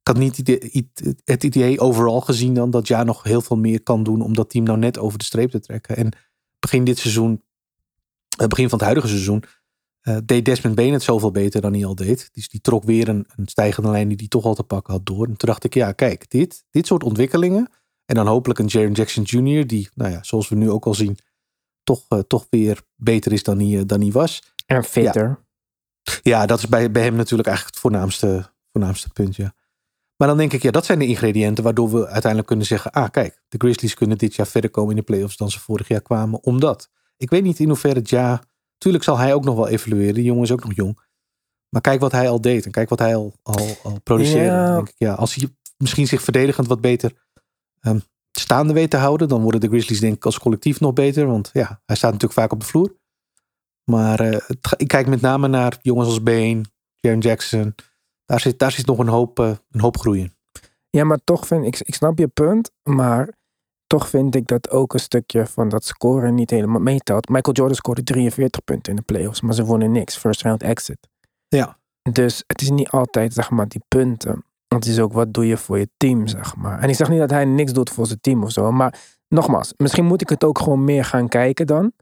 ik 0.00 0.06
had 0.06 0.16
niet 0.16 0.38
idee, 0.38 0.90
het 1.24 1.44
idee 1.44 1.80
overal 1.80 2.20
gezien 2.20 2.54
dan 2.54 2.70
dat 2.70 2.88
jaar 2.88 3.04
nog 3.04 3.22
heel 3.22 3.40
veel 3.40 3.56
meer 3.56 3.82
kan 3.82 4.02
doen 4.02 4.22
om 4.22 4.34
dat 4.34 4.50
team 4.50 4.64
nou 4.64 4.78
net 4.78 4.98
over 4.98 5.18
de 5.18 5.24
streep 5.24 5.50
te 5.50 5.60
trekken. 5.60 5.96
En 5.96 6.12
begin 6.58 6.84
dit 6.84 6.98
seizoen, 6.98 7.42
begin 8.48 8.68
van 8.68 8.78
het 8.78 8.86
huidige 8.86 9.08
seizoen, 9.08 9.44
uh, 10.02 10.16
deed 10.24 10.44
Desmond 10.44 10.74
Bain 10.74 10.92
het 10.92 11.02
zoveel 11.02 11.30
beter 11.30 11.60
dan 11.60 11.72
hij 11.72 11.84
al 11.84 11.94
deed. 11.94 12.28
Dus 12.32 12.48
die 12.48 12.60
trok 12.60 12.84
weer 12.84 13.08
een, 13.08 13.26
een 13.36 13.48
stijgende 13.48 13.90
lijn 13.90 14.08
die 14.08 14.16
hij 14.16 14.28
toch 14.28 14.44
al 14.44 14.54
te 14.54 14.62
pakken 14.62 14.92
had 14.92 15.06
door. 15.06 15.26
En 15.26 15.36
toen 15.36 15.48
dacht 15.48 15.64
ik, 15.64 15.74
ja, 15.74 15.92
kijk, 15.92 16.30
dit, 16.30 16.64
dit 16.70 16.86
soort 16.86 17.04
ontwikkelingen. 17.04 17.70
En 18.04 18.14
dan 18.14 18.26
hopelijk 18.26 18.58
een 18.58 18.66
Jaren 18.66 18.92
Jackson 18.92 19.22
Jr. 19.22 19.66
die, 19.66 19.88
nou 19.94 20.10
ja, 20.10 20.22
zoals 20.22 20.48
we 20.48 20.56
nu 20.56 20.70
ook 20.70 20.86
al 20.86 20.94
zien, 20.94 21.18
toch, 21.82 22.04
uh, 22.08 22.18
toch 22.18 22.46
weer 22.50 22.82
beter 22.96 23.32
is 23.32 23.42
dan 23.42 23.58
hij, 23.58 23.68
uh, 23.68 23.82
dan 23.86 24.00
hij 24.00 24.10
was. 24.10 24.42
En 24.66 24.84
fitter. 24.84 25.44
Ja, 26.02 26.20
ja 26.22 26.46
dat 26.46 26.58
is 26.58 26.68
bij, 26.68 26.90
bij 26.90 27.02
hem 27.02 27.14
natuurlijk 27.14 27.48
eigenlijk 27.48 27.76
het 27.76 27.86
voornaamste, 27.86 28.52
voornaamste 28.72 29.08
punt, 29.08 29.36
ja. 29.36 29.54
Maar 30.16 30.28
dan 30.28 30.38
denk 30.38 30.52
ik, 30.52 30.62
ja, 30.62 30.70
dat 30.70 30.84
zijn 30.84 30.98
de 30.98 31.06
ingrediënten 31.06 31.64
waardoor 31.64 31.90
we 31.90 32.04
uiteindelijk 32.04 32.46
kunnen 32.46 32.66
zeggen, 32.66 32.90
ah, 32.90 33.10
kijk, 33.10 33.42
de 33.48 33.58
Grizzlies 33.58 33.94
kunnen 33.94 34.18
dit 34.18 34.34
jaar 34.34 34.46
verder 34.46 34.70
komen 34.70 34.90
in 34.90 34.96
de 34.96 35.02
playoffs 35.02 35.36
dan 35.36 35.50
ze 35.50 35.60
vorig 35.60 35.88
jaar 35.88 36.02
kwamen. 36.02 36.42
Omdat, 36.42 36.90
ik 37.16 37.30
weet 37.30 37.42
niet 37.42 37.58
in 37.58 37.68
hoeverre 37.68 37.98
het 37.98 38.10
ja 38.10 38.42
Tuurlijk 38.80 39.04
zal 39.04 39.18
hij 39.18 39.34
ook 39.34 39.44
nog 39.44 39.54
wel 39.54 39.68
evalueren. 39.68 40.14
Die 40.14 40.24
jongen 40.24 40.42
is 40.42 40.52
ook 40.52 40.64
nog 40.64 40.74
jong. 40.74 40.98
Maar 41.68 41.80
kijk 41.80 42.00
wat 42.00 42.12
hij 42.12 42.28
al 42.28 42.40
deed. 42.40 42.64
En 42.64 42.70
kijk 42.70 42.88
wat 42.88 42.98
hij 42.98 43.16
al, 43.16 43.32
al, 43.42 43.68
al 43.82 44.00
produceerde. 44.02 44.44
Ja. 44.44 44.74
Denk 44.74 44.88
ik, 44.88 44.94
ja, 44.98 45.14
als 45.14 45.34
hij 45.34 45.48
misschien 45.76 46.06
zich 46.06 46.22
verdedigend 46.22 46.66
wat 46.66 46.80
beter 46.80 47.12
um, 47.80 48.02
staande 48.32 48.72
weet 48.72 48.90
te 48.90 48.96
houden. 48.96 49.28
Dan 49.28 49.42
worden 49.42 49.60
de 49.60 49.68
Grizzlies 49.68 50.00
denk 50.00 50.14
ik 50.14 50.24
als 50.24 50.38
collectief 50.38 50.80
nog 50.80 50.92
beter. 50.92 51.26
Want 51.26 51.50
ja, 51.52 51.80
hij 51.86 51.96
staat 51.96 52.12
natuurlijk 52.12 52.40
vaak 52.40 52.52
op 52.52 52.60
de 52.60 52.66
vloer. 52.66 52.96
Maar 53.84 54.20
uh, 54.20 54.38
het, 54.46 54.74
ik 54.76 54.88
kijk 54.88 55.06
met 55.06 55.20
name 55.20 55.48
naar 55.48 55.78
jongens 55.82 56.08
als 56.08 56.22
Bane, 56.22 56.60
Jaren 56.96 57.20
Jackson. 57.20 57.74
Daar 58.24 58.40
zit, 58.40 58.58
daar 58.58 58.72
zit 58.72 58.86
nog 58.86 58.98
een 58.98 59.08
hoop, 59.08 59.38
uh, 59.38 59.52
een 59.70 59.80
hoop 59.80 59.98
groeien. 59.98 60.36
Ja, 60.90 61.04
maar 61.04 61.20
toch 61.24 61.46
vind 61.46 61.66
ik, 61.66 61.80
ik 61.80 61.94
snap 61.94 62.18
je 62.18 62.28
punt. 62.28 62.70
Maar 62.82 63.38
toch 63.90 64.08
vind 64.08 64.34
ik 64.34 64.46
dat 64.46 64.70
ook 64.70 64.94
een 64.94 65.00
stukje 65.00 65.46
van 65.46 65.68
dat 65.68 65.84
scoren 65.84 66.34
niet 66.34 66.50
helemaal 66.50 66.80
meetelt. 66.80 67.28
Michael 67.28 67.56
Jordan 67.56 67.76
scoorde 67.76 68.02
43 68.02 68.64
punten 68.64 68.90
in 68.92 68.96
de 68.96 69.02
playoffs, 69.02 69.40
maar 69.40 69.54
ze 69.54 69.64
wonnen 69.64 69.92
niks. 69.92 70.16
First 70.16 70.42
round 70.42 70.62
exit. 70.62 71.08
Ja. 71.48 71.78
Dus 72.12 72.44
het 72.46 72.60
is 72.60 72.70
niet 72.70 72.88
altijd, 72.90 73.32
zeg 73.32 73.50
maar, 73.50 73.68
die 73.68 73.82
punten. 73.88 74.44
Het 74.68 74.86
is 74.86 74.98
ook 74.98 75.12
wat 75.12 75.34
doe 75.34 75.46
je 75.46 75.56
voor 75.56 75.78
je 75.78 75.88
team, 75.96 76.26
zeg 76.26 76.56
maar. 76.56 76.80
En 76.80 76.88
ik 76.88 76.94
zeg 76.94 77.08
niet 77.08 77.18
dat 77.18 77.30
hij 77.30 77.44
niks 77.44 77.72
doet 77.72 77.90
voor 77.90 78.06
zijn 78.06 78.20
team 78.20 78.42
of 78.42 78.50
zo. 78.50 78.72
Maar 78.72 78.94
nogmaals, 79.28 79.74
misschien 79.76 80.04
moet 80.04 80.20
ik 80.20 80.28
het 80.28 80.44
ook 80.44 80.58
gewoon 80.58 80.84
meer 80.84 81.04
gaan 81.04 81.28
kijken 81.28 81.66
dan. 81.66 81.92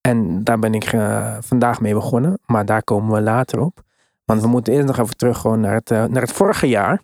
En 0.00 0.44
daar 0.44 0.58
ben 0.58 0.74
ik 0.74 0.92
uh, 0.92 1.36
vandaag 1.40 1.80
mee 1.80 1.94
begonnen. 1.94 2.38
Maar 2.46 2.64
daar 2.64 2.82
komen 2.82 3.14
we 3.14 3.20
later 3.20 3.60
op. 3.60 3.82
Want 4.24 4.40
we 4.40 4.46
moeten 4.46 4.72
eerst 4.72 4.86
nog 4.86 4.98
even 4.98 5.16
terug 5.16 5.38
gewoon 5.38 5.60
naar 5.60 5.74
het, 5.74 5.90
uh, 5.90 6.04
naar 6.04 6.22
het 6.22 6.32
vorige 6.32 6.68
jaar. 6.68 7.02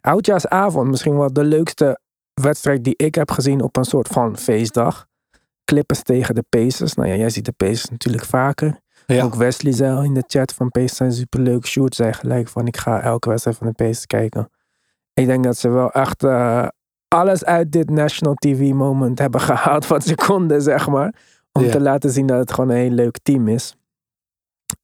Oudjaarsavond, 0.00 0.90
misschien 0.90 1.18
wel 1.18 1.32
de 1.32 1.44
leukste 1.44 2.00
wedstrijd 2.34 2.84
die 2.84 2.94
ik 2.96 3.14
heb 3.14 3.30
gezien 3.30 3.60
op 3.62 3.76
een 3.76 3.84
soort 3.84 4.08
van 4.08 4.36
feestdag. 4.36 5.06
Clippers 5.64 6.02
tegen 6.02 6.34
de 6.34 6.44
Pacers. 6.48 6.94
Nou 6.94 7.08
ja, 7.08 7.14
jij 7.14 7.30
ziet 7.30 7.44
de 7.44 7.52
Pacers 7.52 7.88
natuurlijk 7.90 8.24
vaker. 8.24 8.80
Ja. 9.06 9.24
Ook 9.24 9.34
Wesley 9.34 9.72
zei 9.72 9.96
al 9.96 10.02
in 10.02 10.14
de 10.14 10.24
chat 10.26 10.52
van 10.54 10.70
Pacers 10.70 10.96
zijn 10.96 11.12
superleuk. 11.12 11.66
Sjoerd 11.66 11.94
zei 11.94 12.12
gelijk 12.12 12.48
van 12.48 12.66
ik 12.66 12.76
ga 12.76 13.00
elke 13.00 13.28
wedstrijd 13.28 13.56
van 13.56 13.66
de 13.66 13.72
Pacers 13.72 14.06
kijken. 14.06 14.50
Ik 15.14 15.26
denk 15.26 15.44
dat 15.44 15.56
ze 15.56 15.68
wel 15.68 15.90
echt 15.90 16.22
eh, 16.24 16.66
alles 17.08 17.44
uit 17.44 17.72
dit 17.72 17.90
national 17.90 18.34
TV 18.34 18.72
moment 18.72 19.18
hebben 19.18 19.40
gehaald 19.50 19.86
wat 19.86 20.04
ze 20.04 20.14
konden, 20.14 20.62
zeg 20.62 20.88
maar. 20.88 21.14
Om 21.52 21.62
Ja. 21.64 21.70
te 21.70 21.80
laten 21.80 22.10
zien 22.10 22.26
dat 22.26 22.38
het 22.38 22.52
gewoon 22.52 22.70
een 22.70 22.76
heel 22.76 22.90
leuk 22.90 23.18
team 23.22 23.48
is. 23.48 23.76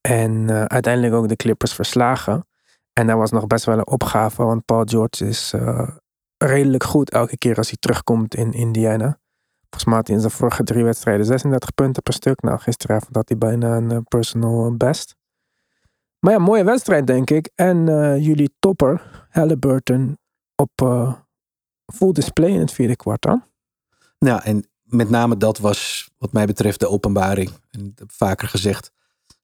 En 0.01 0.51
eh, 0.51 0.65
uiteindelijk 0.65 1.15
ook 1.15 1.29
de 1.29 1.37
Clippers 1.37 1.73
verslagen. 1.75 2.47
En 2.93 3.07
dat 3.07 3.17
was 3.17 3.31
nog 3.31 3.47
best 3.47 3.65
wel 3.65 3.79
een 3.79 3.87
opgave, 3.87 4.43
want 4.43 4.65
Paul 4.65 4.85
George 4.85 5.27
is 5.27 5.53
eh, 5.53 5.89
redelijk 6.39 6.85
goed 6.85 7.11
elke 7.11 7.39
keer 7.39 7.57
als 7.57 7.69
hij 7.69 7.77
terugkomt 7.81 8.35
in 8.35 8.53
Indiana. 8.53 9.19
Volgens 9.61 9.85
mij 9.85 9.95
had 9.95 10.07
hij 10.07 10.17
in 10.17 10.23
zijn 10.23 10.33
vorige 10.33 10.63
drie 10.63 10.85
wedstrijden 10.85 11.27
36 11.27 11.75
punten 11.75 12.03
per 12.03 12.13
stuk. 12.13 12.43
Nou, 12.43 12.59
gisteravond 12.59 13.17
had 13.17 13.29
hij 13.29 13.39
bijna 13.39 13.77
een 13.77 13.91
eh, 13.91 13.99
personal 14.09 14.77
best. 14.77 15.17
Maar 16.19 16.33
ja, 16.33 16.39
mooie 16.39 16.65
wedstrijd 16.65 17.07
denk 17.07 17.31
ik. 17.31 17.51
En 17.55 17.89
eh, 17.89 18.25
jullie 18.25 18.55
topper, 18.59 19.27
Halliburton, 19.31 20.19
op 20.55 20.71
eh, 20.75 21.13
full 21.95 22.13
display 22.13 22.51
in 22.51 22.61
het 22.61 22.73
vierde 22.73 22.97
kwartaal. 22.97 23.43
Nou, 24.19 24.43
en 24.43 24.69
met 24.83 25.11
name 25.11 25.37
dat 25.37 25.59
was 25.59 26.11
wat 26.19 26.33
mij 26.33 26.47
betreft 26.47 26.81
de 26.81 26.89
openbaring. 26.89 27.51
En 27.71 27.93
ik 27.97 28.03
vaker 28.07 28.49
gezegd, 28.49 28.93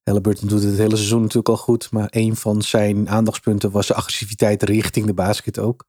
Halliburton 0.03 0.47
doet 0.47 0.63
het 0.63 0.77
hele 0.77 0.95
seizoen 0.95 1.21
natuurlijk 1.21 1.49
al 1.49 1.57
goed. 1.57 1.91
Maar 1.91 2.07
een 2.09 2.35
van 2.35 2.61
zijn 2.61 3.09
aandachtspunten 3.09 3.71
was 3.71 3.87
de 3.87 3.93
agressiviteit 3.93 4.63
richting 4.63 5.05
de 5.05 5.13
basket 5.13 5.59
ook. 5.59 5.85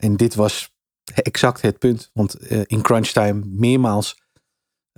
En 0.00 0.16
dit 0.16 0.34
was 0.34 0.72
exact 1.04 1.60
het 1.60 1.78
punt. 1.78 2.10
Want 2.12 2.34
eh, 2.34 2.60
in 2.66 2.82
crunch 2.82 3.06
time 3.06 3.44
meermaals 3.46 4.22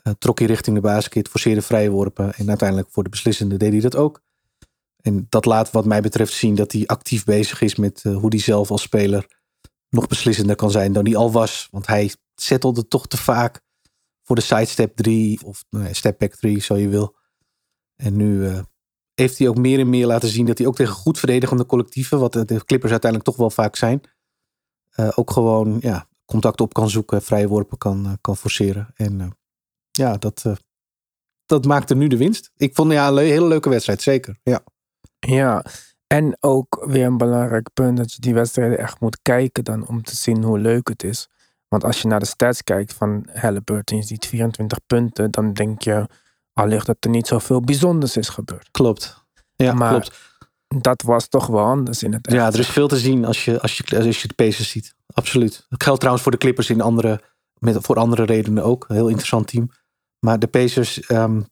eh, 0.02 0.12
trok 0.18 0.38
hij 0.38 0.48
richting 0.48 0.76
de 0.76 0.82
basket, 0.82 1.28
forceerde 1.28 1.62
vrije 1.62 1.90
worpen. 1.90 2.34
En 2.34 2.48
uiteindelijk 2.48 2.88
voor 2.90 3.02
de 3.02 3.08
beslissende 3.08 3.56
deed 3.56 3.72
hij 3.72 3.80
dat 3.80 3.96
ook. 3.96 4.22
En 4.96 5.26
dat 5.28 5.44
laat 5.44 5.70
wat 5.70 5.84
mij 5.84 6.00
betreft 6.00 6.32
zien 6.32 6.54
dat 6.54 6.72
hij 6.72 6.86
actief 6.86 7.24
bezig 7.24 7.60
is 7.60 7.76
met 7.76 8.00
eh, 8.04 8.16
hoe 8.16 8.28
hij 8.28 8.38
zelf 8.38 8.70
als 8.70 8.82
speler 8.82 9.40
nog 9.88 10.06
beslissender 10.06 10.56
kan 10.56 10.70
zijn 10.70 10.92
dan 10.92 11.04
hij 11.04 11.16
al 11.16 11.32
was. 11.32 11.68
Want 11.70 11.86
hij 11.86 12.14
settelde 12.34 12.88
toch 12.88 13.06
te 13.06 13.16
vaak 13.16 13.60
voor 14.22 14.36
de 14.36 14.42
sidestep 14.42 14.96
3 14.96 15.44
of 15.44 15.64
nou, 15.70 15.94
step 15.94 16.18
back 16.18 16.34
3, 16.34 16.60
zo 16.60 16.76
je 16.76 16.88
wil. 16.88 17.16
En 17.96 18.16
nu 18.16 18.50
heeft 19.14 19.38
hij 19.38 19.48
ook 19.48 19.56
meer 19.56 19.78
en 19.78 19.88
meer 19.88 20.06
laten 20.06 20.28
zien 20.28 20.46
dat 20.46 20.58
hij 20.58 20.66
ook 20.66 20.76
tegen 20.76 20.94
goed 20.94 21.18
verdedigende 21.18 21.66
collectieven, 21.66 22.18
wat 22.18 22.32
de 22.32 22.64
Clippers 22.64 22.90
uiteindelijk 22.90 23.24
toch 23.24 23.36
wel 23.36 23.50
vaak 23.50 23.76
zijn, 23.76 24.00
eh, 24.92 25.08
ook 25.14 25.30
gewoon 25.30 25.78
ja, 25.80 26.06
contact 26.24 26.60
op 26.60 26.72
kan 26.74 26.90
zoeken, 26.90 27.22
vrije 27.22 27.48
worpen 27.48 27.78
kan, 27.78 28.06
eh, 28.06 28.12
kan 28.20 28.36
forceren. 28.36 28.88
En 28.94 29.20
eh, 29.20 29.26
ja, 29.90 30.16
dat, 30.16 30.44
dat 31.46 31.64
maakte 31.64 31.94
nu 31.94 32.06
de 32.06 32.16
winst. 32.16 32.50
Ik 32.56 32.74
vond 32.74 32.92
ja, 32.92 33.06
een 33.08 33.14
le- 33.14 33.20
hele 33.20 33.46
leuke 33.46 33.68
wedstrijd, 33.68 34.02
zeker. 34.02 34.38
Ja. 34.42 34.64
Ja, 35.18 35.64
en 36.06 36.36
ook 36.40 36.84
weer 36.86 37.06
een 37.06 37.16
belangrijk 37.16 37.72
punt 37.72 37.96
dat 37.96 38.12
je 38.12 38.20
die 38.20 38.34
wedstrijden 38.34 38.78
echt 38.78 39.00
moet 39.00 39.18
kijken 39.22 39.64
dan 39.64 39.86
om 39.88 40.02
te 40.02 40.16
zien 40.16 40.42
hoe 40.42 40.58
leuk 40.58 40.88
het 40.88 41.02
is. 41.02 41.28
Want 41.68 41.84
als 41.84 42.02
je 42.02 42.08
naar 42.08 42.20
de 42.20 42.26
stats 42.26 42.62
kijkt 42.62 42.92
van 42.92 43.28
Halliburton, 43.32 43.98
je 43.98 44.04
ziet 44.04 44.26
24 44.26 44.78
punten, 44.86 45.30
dan 45.30 45.52
denk 45.52 45.82
je 45.82 46.06
allicht 46.52 46.86
dat 46.86 46.96
er 47.00 47.10
niet 47.10 47.26
zoveel 47.26 47.60
bijzonders 47.60 48.16
is 48.16 48.28
gebeurd. 48.28 48.68
Klopt. 48.70 49.24
Ja, 49.54 49.72
Maar 49.74 49.90
klopt. 49.90 50.31
Dat 50.80 51.02
was 51.02 51.28
toch 51.28 51.46
wel 51.46 51.64
anders 51.64 52.02
in 52.02 52.12
het 52.12 52.26
echt. 52.26 52.36
Ja, 52.36 52.46
er 52.52 52.58
is 52.58 52.68
veel 52.68 52.88
te 52.88 52.96
zien 52.98 53.24
als 53.24 53.44
je, 53.44 53.60
als 53.60 53.76
je, 53.76 53.96
als 54.06 54.22
je 54.22 54.28
de 54.28 54.34
Pacers 54.34 54.70
ziet. 54.70 54.94
Absoluut. 55.06 55.66
Dat 55.68 55.82
geldt 55.82 55.98
trouwens 55.98 56.22
voor 56.24 56.32
de 56.32 56.38
Clippers 56.38 56.70
in 56.70 56.80
andere, 56.80 57.20
met, 57.58 57.76
voor 57.80 57.96
andere 57.96 58.24
redenen 58.24 58.64
ook. 58.64 58.84
Een 58.88 58.94
heel 58.96 59.08
interessant 59.08 59.46
team. 59.48 59.70
Maar 60.18 60.38
de 60.38 60.46
Pacers, 60.46 61.00
ehm, 61.00 61.42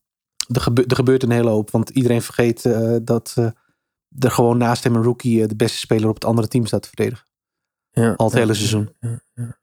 er, 0.52 0.60
gebe- 0.60 0.84
er 0.86 0.96
gebeurt 0.96 1.22
een 1.22 1.30
hele 1.30 1.50
hoop. 1.50 1.70
Want 1.70 1.88
iedereen 1.90 2.22
vergeet 2.22 2.64
eh, 2.64 2.96
dat 3.02 3.32
eh, 3.36 3.44
er 4.18 4.30
gewoon 4.30 4.58
naast 4.58 4.84
hem 4.84 4.94
een 4.94 5.02
rookie 5.02 5.42
eh, 5.42 5.48
de 5.48 5.56
beste 5.56 5.78
speler 5.78 6.08
op 6.08 6.14
het 6.14 6.24
andere 6.24 6.48
team 6.48 6.66
staat 6.66 6.82
te 6.82 6.88
verdedigen. 6.88 7.26
Ja, 7.90 8.14
Al 8.16 8.24
het 8.26 8.34
ja, 8.34 8.40
hele 8.40 8.54
seizoen. 8.54 8.94
ja, 9.00 9.20
ja. 9.34 9.58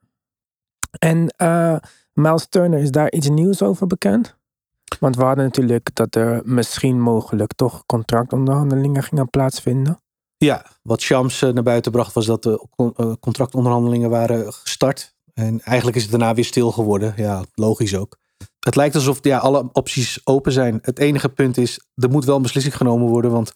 En 1.00 1.34
Miles 2.14 2.48
Turner, 2.50 2.80
is 2.80 2.92
daar 2.92 3.12
iets 3.12 3.30
nieuws 3.30 3.62
over 3.62 3.88
bekend? 3.88 4.37
Want 5.00 5.16
we 5.16 5.24
hadden 5.24 5.46
natuurlijk 5.46 5.96
dat 5.96 6.16
er 6.16 6.42
misschien 6.46 7.02
mogelijk 7.02 7.54
toch 7.54 7.86
contractonderhandelingen 7.86 9.04
gingen 9.04 9.30
plaatsvinden. 9.30 10.02
Ja, 10.38 10.66
wat 10.82 11.02
Shams 11.02 11.42
eh, 11.42 11.54
naar 11.54 11.64
buiten 11.64 11.92
bracht 11.92 12.14
was 12.14 12.26
dat 12.26 12.44
de 12.44 12.68
eh, 12.76 13.14
contractonderhandelingen 13.20 14.10
waren 14.10 14.54
gestart. 14.54 15.16
En 15.34 15.62
eigenlijk 15.62 15.98
is 15.98 16.02
het 16.02 16.12
daarna 16.12 16.34
weer 16.34 16.46
stil 16.46 16.72
geworden. 16.72 17.14
Ja, 17.16 17.44
logisch 17.54 17.96
ook. 17.96 18.18
Het 18.60 18.76
lijkt 18.76 18.96
alsof 18.96 19.20
ja, 19.22 19.38
alle 19.38 19.70
opties 19.74 20.22
open 20.24 20.52
zijn. 20.52 20.80
Het 20.82 21.00
enige 21.00 21.30
punt 21.30 21.58
is, 21.58 21.80
er 21.96 22.10
moet 22.10 22.26
wel 22.26 22.36
een 22.36 22.42
beslissing 22.42 22.78
genomen 22.78 23.08
worden. 23.08 23.32
Want 23.32 23.48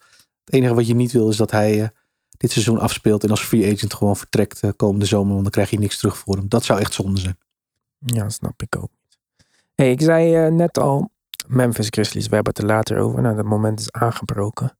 het 0.44 0.54
enige 0.54 0.74
wat 0.74 0.86
je 0.86 0.94
niet 0.94 1.12
wil 1.12 1.28
is 1.28 1.36
dat 1.36 1.50
hij 1.50 1.82
eh, 1.82 1.88
dit 2.36 2.50
seizoen 2.50 2.78
afspeelt. 2.78 3.24
En 3.24 3.30
als 3.30 3.44
free 3.44 3.72
agent 3.72 3.94
gewoon 3.94 4.16
vertrekt 4.16 4.62
eh, 4.62 4.70
komende 4.76 5.06
zomer. 5.06 5.30
Want 5.30 5.42
dan 5.42 5.50
krijg 5.50 5.70
je 5.70 5.78
niks 5.78 5.98
terug 5.98 6.18
voor 6.18 6.36
hem. 6.36 6.48
Dat 6.48 6.64
zou 6.64 6.80
echt 6.80 6.94
zonde 6.94 7.20
zijn. 7.20 7.38
Ja, 7.98 8.28
snap 8.28 8.62
ik 8.62 8.76
ook 8.76 8.90
niet. 9.02 9.18
Hey, 9.74 9.90
ik 9.90 10.00
zei 10.00 10.50
net 10.50 10.78
al, 10.78 11.10
Memphis 11.48 11.86
Grizzlies, 11.90 12.28
we 12.28 12.34
hebben 12.34 12.52
het 12.52 12.62
er 12.62 12.68
later 12.68 12.98
over. 12.98 13.22
Nou, 13.22 13.36
dat 13.36 13.44
moment 13.44 13.80
is 13.80 13.92
aangebroken. 13.92 14.76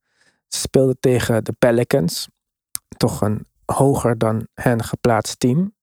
Ze 0.49 0.61
speelden 0.61 0.97
tegen 1.01 1.45
de 1.45 1.53
Pelicans. 1.59 2.29
Toch 2.97 3.21
een 3.21 3.47
hoger 3.65 4.19
dan 4.19 4.47
hen 4.55 4.85
geplaatst 4.85 5.41
team. 5.41 5.75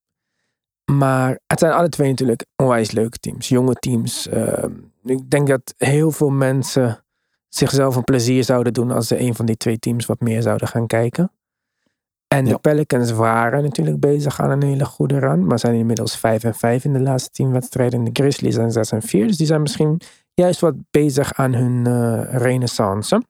Maar 0.91 1.39
het 1.47 1.59
zijn 1.59 1.71
alle 1.71 1.89
twee 1.89 2.09
natuurlijk 2.09 2.45
onwijs 2.55 2.91
leuke 2.91 3.17
teams. 3.17 3.47
Jonge 3.47 3.73
teams. 3.73 4.27
Eh, 4.27 4.63
ik 5.03 5.29
denk 5.29 5.47
dat 5.47 5.73
heel 5.77 6.11
veel 6.11 6.29
mensen 6.29 7.03
zichzelf 7.47 7.95
een 7.95 8.03
plezier 8.03 8.43
zouden 8.43 8.73
doen 8.73 8.91
als 8.91 9.07
ze 9.07 9.19
een 9.19 9.35
van 9.35 9.45
die 9.45 9.57
twee 9.57 9.79
teams 9.79 10.05
wat 10.05 10.19
meer 10.19 10.41
zouden 10.41 10.67
gaan 10.67 10.87
kijken. 10.87 11.31
En 12.27 12.45
de. 12.45 12.57
Pelicans 12.59 13.11
waren 13.11 13.63
natuurlijk 13.63 13.99
bezig 13.99 14.41
aan 14.41 14.49
een 14.49 14.63
hele 14.63 14.85
goede 14.85 15.19
run. 15.19 15.45
Maar 15.45 15.59
zijn 15.59 15.75
inmiddels 15.75 16.17
5 16.17 16.43
en 16.43 16.55
5 16.55 16.83
in 16.83 16.93
de 16.93 16.99
laatste 16.99 17.29
10 17.31 17.51
wedstrijden. 17.51 17.99
En 17.99 18.05
de 18.05 18.21
Grizzlies 18.21 18.55
zijn 18.55 18.71
6 18.71 18.91
en 18.91 19.01
4. 19.01 19.27
Dus 19.27 19.37
die 19.37 19.47
zijn 19.47 19.61
misschien 19.61 20.01
juist 20.39 20.59
wat 20.59 20.75
bezig 20.91 21.33
aan 21.33 21.53
hun 21.53 21.85
eh, 21.85 22.37
renaissance. 22.37 23.23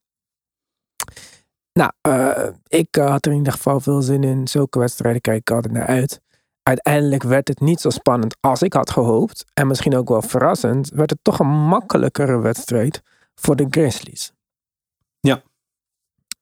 Nou, 1.74 1.92
eh, 2.02 2.48
ik 2.68 2.98
eh, 2.98 3.10
had 3.10 3.26
er 3.26 3.32
in 3.32 3.38
ieder 3.38 3.54
geval 3.54 3.80
veel 3.80 4.02
zin 4.02 4.24
in. 4.24 4.48
Zulke 4.48 4.80
wedstrijden 4.80 5.22
kijk 5.22 5.40
ik 5.40 5.52
altijd 5.52 5.74
naar 5.74 5.88
uit. 5.88 6.22
Uiteindelijk 6.64 7.24
werd 7.24 7.48
het 7.48 7.60
niet 7.60 7.82
zo 7.82 7.90
spannend 7.90 8.38
als 8.40 8.62
ik 8.62 8.74
had 8.74 8.92
gehoopt. 8.92 9.46
En 9.54 9.68
misschien 9.68 9.96
ook 9.96 10.10
wel 10.10 10.22
verrassend. 10.22 10.90
Werd 10.90 11.10
het 11.10 11.20
toch 11.22 11.40
een 11.40 11.68
makkelijkere 11.68 12.40
wedstrijd 12.40 13.02
voor 13.36 13.56
de 13.56 13.68
Grizzlies. 13.70 14.32
Ja. 15.20 15.42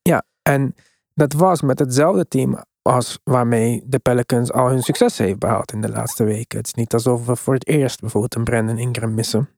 Ja, 0.01 0.23
en 0.41 0.75
dat 1.13 1.33
was 1.33 1.61
met 1.61 1.79
hetzelfde 1.79 2.27
team 2.27 2.63
als 2.81 3.19
waarmee 3.23 3.83
de 3.85 3.99
Pelicans 3.99 4.51
al 4.51 4.69
hun 4.69 4.83
succes 4.83 5.17
heeft 5.17 5.39
behaald 5.39 5.71
in 5.71 5.81
de 5.81 5.89
laatste 5.89 6.23
weken. 6.23 6.57
Het 6.57 6.67
is 6.67 6.73
niet 6.73 6.93
alsof 6.93 7.25
we 7.25 7.35
voor 7.35 7.53
het 7.53 7.67
eerst 7.67 7.99
bijvoorbeeld 7.99 8.35
een 8.35 8.43
Brandon 8.43 8.77
Ingram 8.77 9.13
missen. 9.13 9.56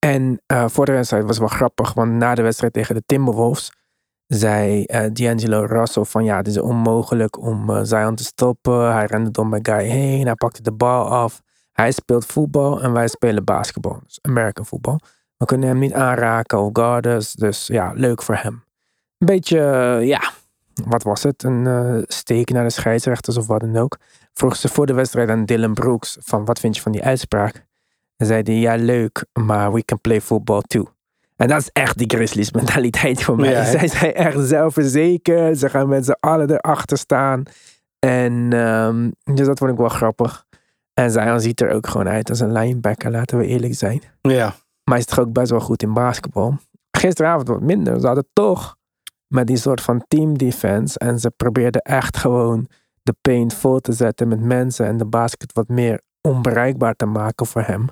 En 0.00 0.40
eh, 0.46 0.64
voor 0.68 0.86
de 0.86 0.92
wedstrijd 0.92 1.22
was 1.22 1.38
het 1.38 1.48
wel 1.48 1.56
grappig, 1.56 1.92
want 1.92 2.12
na 2.12 2.34
de 2.34 2.42
wedstrijd 2.42 2.72
tegen 2.72 2.94
de 2.94 3.02
Timberwolves 3.06 3.72
zei 4.26 4.84
eh, 4.84 5.10
D'Angelo 5.12 5.64
Russell 5.64 6.04
van 6.04 6.24
ja, 6.24 6.36
het 6.36 6.46
is 6.46 6.58
onmogelijk 6.58 7.38
om 7.38 7.70
eh, 7.70 7.80
Zion 7.82 8.14
te 8.14 8.24
stoppen. 8.24 8.92
Hij 8.92 9.06
rende 9.06 9.30
door 9.30 9.46
mijn 9.46 9.66
guy 9.66 9.84
heen, 9.84 10.24
hij 10.24 10.34
pakte 10.34 10.62
de 10.62 10.72
bal 10.72 11.08
af. 11.08 11.40
Hij 11.72 11.92
speelt 11.92 12.26
voetbal 12.26 12.82
en 12.82 12.92
wij 12.92 13.08
spelen 13.08 13.44
basketbal, 13.44 14.00
dus 14.04 14.18
American 14.22 14.66
voetbal. 14.66 15.00
We 15.36 15.44
kunnen 15.44 15.68
hem 15.68 15.78
niet 15.78 15.92
aanraken 15.92 16.58
of 16.58 16.70
guarden, 16.72 17.22
dus 17.34 17.66
ja, 17.66 17.92
leuk 17.94 18.22
voor 18.22 18.34
hem. 18.34 18.64
Een 19.18 19.26
beetje, 19.26 19.58
ja, 20.02 20.30
wat 20.84 21.02
was 21.02 21.22
het? 21.22 21.42
Een 21.42 22.04
steek 22.06 22.50
naar 22.50 22.64
de 22.64 22.70
scheidsrechters 22.70 23.36
of 23.36 23.46
wat 23.46 23.60
dan 23.60 23.76
ook. 23.76 23.98
Vroeg 24.32 24.56
ze 24.56 24.68
voor 24.68 24.86
de 24.86 24.92
wedstrijd 24.92 25.28
aan 25.28 25.44
Dylan 25.44 25.74
Brooks 25.74 26.16
van 26.20 26.44
wat 26.44 26.60
vind 26.60 26.76
je 26.76 26.82
van 26.82 26.92
die 26.92 27.04
uitspraak? 27.04 27.68
En 28.20 28.26
zei 28.26 28.42
hij, 28.42 28.54
ja 28.54 28.74
leuk, 28.74 29.24
maar 29.32 29.72
we 29.72 29.84
can 29.84 30.00
play 30.00 30.20
football 30.20 30.62
too. 30.66 30.88
En 31.36 31.48
dat 31.48 31.60
is 31.60 31.70
echt 31.72 31.98
die 31.98 32.10
Grizzlies 32.10 32.52
mentaliteit 32.52 33.22
voor 33.22 33.36
mij. 33.36 33.50
Ja? 33.50 33.64
Zij 33.64 33.88
zijn 33.88 34.14
echt 34.14 34.46
zelfverzekerd. 34.46 35.58
Ze 35.58 35.68
gaan 35.68 35.88
met 35.88 36.04
z'n 36.04 36.16
allen 36.20 36.50
erachter 36.50 36.98
staan. 36.98 37.42
En 37.98 38.32
um, 38.52 39.12
dus 39.24 39.46
dat 39.46 39.58
vond 39.58 39.70
ik 39.70 39.76
wel 39.76 39.88
grappig. 39.88 40.44
En 40.94 41.10
Zion 41.10 41.40
ziet 41.40 41.60
er 41.60 41.70
ook 41.70 41.86
gewoon 41.86 42.08
uit 42.08 42.28
als 42.30 42.40
een 42.40 42.52
linebacker, 42.52 43.10
laten 43.10 43.38
we 43.38 43.46
eerlijk 43.46 43.74
zijn. 43.74 44.02
Ja, 44.20 44.46
Maar 44.46 44.54
hij 44.84 44.98
is 44.98 45.04
toch 45.04 45.18
ook 45.20 45.32
best 45.32 45.50
wel 45.50 45.60
goed 45.60 45.82
in 45.82 45.92
basketbal. 45.92 46.58
Gisteravond 46.90 47.48
wat 47.48 47.60
minder. 47.60 48.00
Ze 48.00 48.06
hadden 48.06 48.28
toch 48.32 48.76
met 49.26 49.46
die 49.46 49.56
soort 49.56 49.80
van 49.80 50.04
team 50.08 50.38
defense. 50.38 50.98
En 50.98 51.18
ze 51.18 51.30
probeerden 51.36 51.82
echt 51.82 52.16
gewoon 52.16 52.68
de 53.02 53.14
paint 53.20 53.54
vol 53.54 53.80
te 53.80 53.92
zetten 53.92 54.28
met 54.28 54.40
mensen. 54.40 54.86
En 54.86 54.96
de 54.96 55.06
basket 55.06 55.52
wat 55.52 55.68
meer 55.68 56.00
onbereikbaar 56.20 56.94
te 56.94 57.06
maken 57.06 57.46
voor 57.46 57.62
hem. 57.62 57.86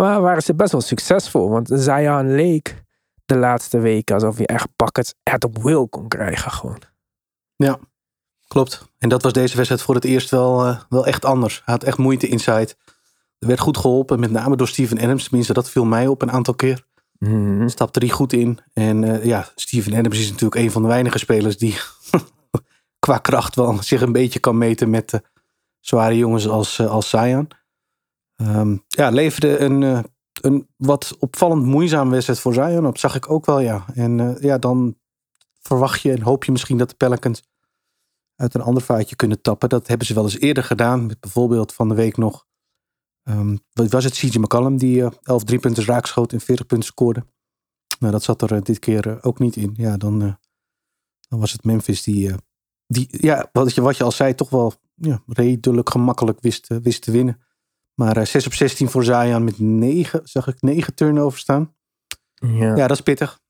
Maar 0.00 0.20
waren 0.20 0.42
ze 0.42 0.54
best 0.54 0.72
wel 0.72 0.80
succesvol. 0.80 1.50
Want 1.50 1.70
Zion 1.72 2.34
leek 2.34 2.84
de 3.24 3.36
laatste 3.36 3.78
weken 3.78 4.14
alsof 4.14 4.36
hij 4.36 4.46
echt 4.46 4.68
buckets 4.76 5.14
at 5.22 5.46
will 5.62 5.86
kon 5.86 6.08
krijgen 6.08 6.50
gewoon. 6.50 6.78
ja, 7.56 7.78
klopt. 8.46 8.92
En 8.98 9.08
dat 9.08 9.22
was 9.22 9.32
deze 9.32 9.56
wedstrijd 9.56 9.82
voor 9.82 9.94
het 9.94 10.04
eerst 10.04 10.30
wel, 10.30 10.66
eh, 10.66 10.80
wel 10.88 11.06
echt 11.06 11.24
anders. 11.24 11.62
Hij 11.64 11.74
had 11.74 11.84
echt 11.84 11.98
moeite 11.98 12.28
inside. 12.28 12.74
Er 13.38 13.46
werd 13.46 13.60
goed 13.60 13.76
geholpen, 13.76 14.20
met 14.20 14.30
name 14.30 14.56
door 14.56 14.68
Steven 14.68 14.98
Adams. 14.98 15.24
Tenminste, 15.24 15.52
dat 15.52 15.70
viel 15.70 15.84
mij 15.84 16.06
op 16.06 16.22
een 16.22 16.32
aantal 16.32 16.54
keer. 16.54 16.84
Mhm. 17.18 17.68
Stapte 17.68 18.10
goed 18.10 18.32
in. 18.32 18.58
En 18.72 19.04
eh, 19.04 19.24
ja, 19.24 19.48
Steven 19.54 19.94
Adams 19.94 20.18
is 20.18 20.30
natuurlijk 20.30 20.60
een 20.60 20.70
van 20.70 20.82
de 20.82 20.88
weinige 20.88 21.18
spelers 21.18 21.58
die 21.58 21.76
qua 23.06 23.18
kracht 23.18 23.54
wel 23.54 23.82
zich 23.82 24.00
een 24.00 24.12
beetje 24.12 24.38
kan 24.38 24.58
meten 24.58 24.90
met 24.90 25.10
de 25.10 25.22
zware 25.80 26.16
jongens 26.16 26.48
als, 26.48 26.78
eh, 26.78 26.90
als 26.90 27.08
Zion. 27.08 27.48
Ehm, 28.36 28.76
ja, 28.86 29.10
leverde 29.10 29.58
een, 29.58 29.82
eh, 29.82 30.02
een 30.40 30.68
wat 30.76 31.16
opvallend 31.18 31.64
moeizame 31.64 32.10
wedstrijd 32.10 32.40
voor 32.40 32.54
Zion. 32.54 32.82
Dat 32.82 32.98
zag 32.98 33.14
ik 33.14 33.30
ook 33.30 33.46
wel, 33.46 33.60
ja. 33.60 33.84
En 33.94 34.20
eh, 34.20 34.42
ja, 34.42 34.58
dan 34.58 34.96
verwacht 35.60 36.00
je 36.00 36.12
en 36.12 36.22
hoop 36.22 36.44
je 36.44 36.52
misschien 36.52 36.78
dat 36.78 36.88
de 36.88 36.96
Pelicans 36.96 37.42
uit 38.36 38.54
een 38.54 38.60
ander 38.60 38.82
vaatje 38.82 39.16
kunnen 39.16 39.40
tappen. 39.40 39.68
Dat 39.68 39.86
hebben 39.86 40.06
ze 40.06 40.14
wel 40.14 40.24
eens 40.24 40.38
eerder 40.38 40.64
gedaan. 40.64 41.06
Met 41.06 41.20
bijvoorbeeld 41.20 41.72
van 41.72 41.88
de 41.88 41.94
week 41.94 42.16
nog. 42.16 42.44
Um, 43.28 43.58
was 43.72 44.04
het 44.04 44.14
CJ 44.14 44.38
McCallum 44.38 44.76
die 44.76 45.00
uh, 45.00 45.08
11 45.22 45.44
driepunten 45.44 45.84
raakschoot 45.84 46.32
en 46.32 46.40
40 46.40 46.66
punten 46.66 46.88
scoorde. 46.88 47.26
Nou, 47.98 48.12
dat 48.12 48.22
zat 48.22 48.42
er 48.42 48.64
dit 48.64 48.78
keer 48.78 49.22
ook 49.22 49.38
niet 49.38 49.56
in. 49.56 49.74
Ja, 49.76 49.96
dan, 49.96 50.18
dan 51.28 51.40
was 51.40 51.52
het 51.52 51.64
Memphis 51.64 52.02
die, 52.02 52.34
die 52.86 53.08
ja, 53.10 53.48
wat 53.52 53.74
je, 53.74 53.80
wat 53.80 53.96
je 53.96 54.04
al 54.04 54.12
zei, 54.12 54.34
toch 54.34 54.50
wel 54.50 54.72
ja, 54.94 55.22
redelijk 55.26 55.90
gemakkelijk 55.90 56.40
wist, 56.40 56.68
wist 56.82 57.02
te 57.02 57.10
winnen. 57.10 57.45
Maar 58.00 58.26
6 58.26 58.46
op 58.46 58.52
16 58.54 58.88
voor 58.88 59.04
Zion 59.04 59.44
met 59.44 59.58
9, 59.58 60.20
zag 60.24 60.46
ik 60.46 60.60
9 60.60 60.94
turnovers 60.94 61.42
staan. 61.42 61.74
Ja. 62.34 62.76
ja, 62.76 62.86
dat 62.86 62.90
is 62.96 63.00
pittig. 63.00 63.40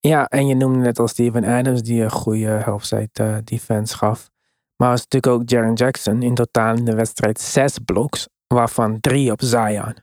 Ja, 0.00 0.26
en 0.28 0.46
je 0.46 0.54
noemde 0.54 0.78
net 0.78 0.98
al 0.98 1.08
Steven 1.08 1.44
Adams 1.44 1.82
die 1.82 2.02
een 2.02 2.10
goede 2.10 2.46
helpside 2.46 3.08
uh, 3.20 3.36
defense 3.44 3.96
gaf. 3.96 4.30
Maar 4.76 4.90
was 4.90 5.00
natuurlijk 5.02 5.32
ook 5.32 5.48
Jaren 5.48 5.74
Jackson 5.74 6.22
in 6.22 6.34
totaal 6.34 6.76
in 6.76 6.84
de 6.84 6.94
wedstrijd 6.94 7.40
zes 7.40 7.78
bloks, 7.84 8.28
waarvan 8.46 9.00
drie 9.00 9.32
op 9.32 9.42
Zion. 9.42 9.96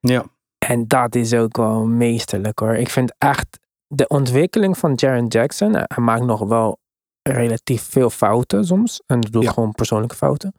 Ja. 0.00 0.24
En 0.58 0.86
dat 0.86 1.14
is 1.14 1.34
ook 1.34 1.56
wel 1.56 1.86
meesterlijk 1.86 2.58
hoor. 2.58 2.74
Ik 2.74 2.88
vind 2.90 3.14
echt 3.18 3.58
de 3.86 4.08
ontwikkeling 4.08 4.78
van 4.78 4.92
Jaren 4.96 5.26
Jackson, 5.26 5.72
hij 5.74 5.86
maakt 6.04 6.24
nog 6.24 6.40
wel 6.40 6.78
relatief 7.22 7.82
veel 7.82 8.10
fouten 8.10 8.64
soms. 8.64 9.02
En 9.06 9.20
dat 9.20 9.32
doe 9.32 9.42
ik 9.42 9.48
Ja. 9.48 9.54
gewoon 9.54 9.72
persoonlijke 9.72 10.16
fouten. 10.16 10.54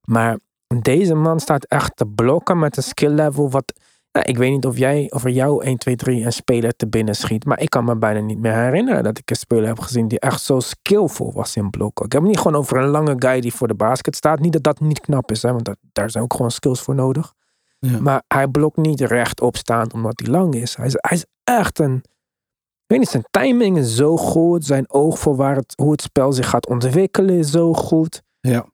Maar 0.00 0.38
deze 0.78 1.14
man 1.14 1.40
staat 1.40 1.64
echt 1.64 1.96
te 1.96 2.06
blokken 2.06 2.58
met 2.58 2.76
een 2.76 2.82
skill 2.82 3.10
level 3.10 3.50
wat... 3.50 3.72
Nou, 4.12 4.26
ik 4.26 4.38
weet 4.38 4.50
niet 4.50 4.66
of 4.66 4.78
jij 4.78 5.10
of 5.10 5.24
er 5.24 5.30
jou 5.30 5.64
1, 5.64 5.78
2, 5.78 5.96
3 5.96 6.24
een 6.24 6.32
speler 6.32 6.76
te 6.76 6.88
binnen 6.88 7.14
schiet. 7.14 7.44
Maar 7.44 7.60
ik 7.60 7.70
kan 7.70 7.84
me 7.84 7.96
bijna 7.96 8.20
niet 8.20 8.38
meer 8.38 8.54
herinneren 8.54 9.02
dat 9.02 9.18
ik 9.18 9.30
een 9.30 9.36
speler 9.36 9.66
heb 9.66 9.78
gezien 9.78 10.08
die 10.08 10.20
echt 10.20 10.42
zo 10.42 10.60
skillful 10.60 11.32
was 11.32 11.56
in 11.56 11.70
blokken. 11.70 12.04
Ik 12.04 12.12
heb 12.12 12.20
het 12.20 12.30
niet 12.30 12.40
gewoon 12.40 12.58
over 12.58 12.76
een 12.76 12.88
lange 12.88 13.14
guy 13.18 13.40
die 13.40 13.54
voor 13.54 13.68
de 13.68 13.74
basket 13.74 14.16
staat. 14.16 14.40
Niet 14.40 14.52
dat 14.52 14.62
dat 14.62 14.80
niet 14.80 15.00
knap 15.00 15.30
is, 15.30 15.42
hè, 15.42 15.52
want 15.52 15.64
dat, 15.64 15.76
daar 15.92 16.10
zijn 16.10 16.24
ook 16.24 16.34
gewoon 16.34 16.50
skills 16.50 16.80
voor 16.80 16.94
nodig. 16.94 17.32
Ja. 17.78 18.00
Maar 18.00 18.22
hij 18.28 18.48
blokt 18.48 18.76
niet 18.76 19.00
rechtop 19.00 19.56
staan 19.56 19.92
omdat 19.92 20.20
hij 20.24 20.32
lang 20.32 20.54
is. 20.54 20.76
Hij 20.76 20.86
is, 20.86 20.94
hij 20.96 21.16
is 21.16 21.24
echt 21.44 21.78
een... 21.78 21.94
Ik 21.94 22.96
weet 22.96 22.98
niet, 22.98 23.08
zijn 23.08 23.26
timing 23.30 23.78
is 23.78 23.96
zo 23.96 24.16
goed. 24.16 24.64
Zijn 24.64 24.92
oog 24.92 25.18
voor 25.18 25.36
waar 25.36 25.56
het, 25.56 25.72
hoe 25.76 25.90
het 25.90 26.02
spel 26.02 26.32
zich 26.32 26.48
gaat 26.48 26.68
ontwikkelen 26.68 27.38
is 27.38 27.50
zo 27.50 27.72
goed. 27.72 28.22
Ja. 28.40 28.66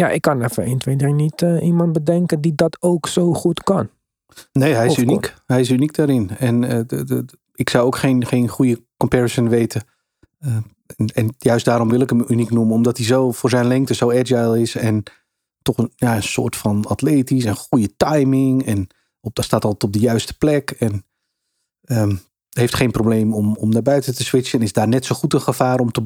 Ja, 0.00 0.10
ik 0.10 0.20
kan 0.20 0.42
even 0.42 0.64
1, 0.64 0.78
2, 0.78 0.96
3 0.96 1.12
niet 1.12 1.42
eh, 1.42 1.62
iemand 1.62 1.92
bedenken 1.92 2.40
die 2.40 2.54
dat 2.54 2.76
ook 2.82 3.06
zo 3.08 3.32
goed 3.32 3.62
kan. 3.62 3.88
Nee, 4.52 4.72
hij 4.74 4.86
is 4.86 4.92
Of 4.92 4.98
uniek. 4.98 5.34
Hij 5.46 5.60
is 5.60 5.70
uniek 5.70 5.94
daarin. 5.94 6.30
En 6.30 6.64
eh, 6.64 6.80
de, 6.86 7.04
de, 7.04 7.24
de- 7.24 7.38
ik 7.54 7.70
zou 7.70 7.86
ook 7.86 7.96
geen, 7.96 8.26
geen 8.26 8.48
goede 8.48 8.84
comparison 8.96 9.48
weten. 9.48 9.84
Eh, 10.38 10.56
en, 10.96 11.06
en 11.14 11.34
juist 11.38 11.64
daarom 11.64 11.88
wil 11.88 12.00
ik 12.00 12.10
hem 12.10 12.24
uniek 12.28 12.50
noemen. 12.50 12.74
Omdat 12.74 12.96
hij 12.96 13.06
zo 13.06 13.32
voor 13.32 13.50
zijn 13.50 13.66
lengte 13.66 13.94
zo 13.94 14.10
agile 14.12 14.60
is. 14.60 14.74
En 14.74 15.02
toch 15.62 15.78
een, 15.78 15.92
ja, 15.96 16.16
een 16.16 16.22
soort 16.22 16.56
van 16.56 16.84
atletisch 16.86 17.44
en 17.44 17.56
goede 17.56 17.96
timing. 17.96 18.66
En 18.66 18.86
op, 19.20 19.34
daar 19.34 19.44
staat 19.44 19.64
altijd 19.64 19.84
op 19.84 19.92
de 19.92 19.98
juiste 19.98 20.38
plek. 20.38 20.70
En 20.70 21.04
ehm, 21.82 22.16
heeft 22.50 22.74
geen 22.74 22.90
probleem 22.90 23.34
om, 23.34 23.56
om 23.56 23.70
naar 23.70 23.82
buiten 23.82 24.14
te 24.14 24.24
switchen. 24.24 24.58
En 24.58 24.64
is 24.64 24.72
daar 24.72 24.88
net 24.88 25.04
zo 25.04 25.14
goed 25.14 25.32
een 25.34 25.40
gevaar 25.40 25.80
om 25.80 25.92
te, 25.92 26.02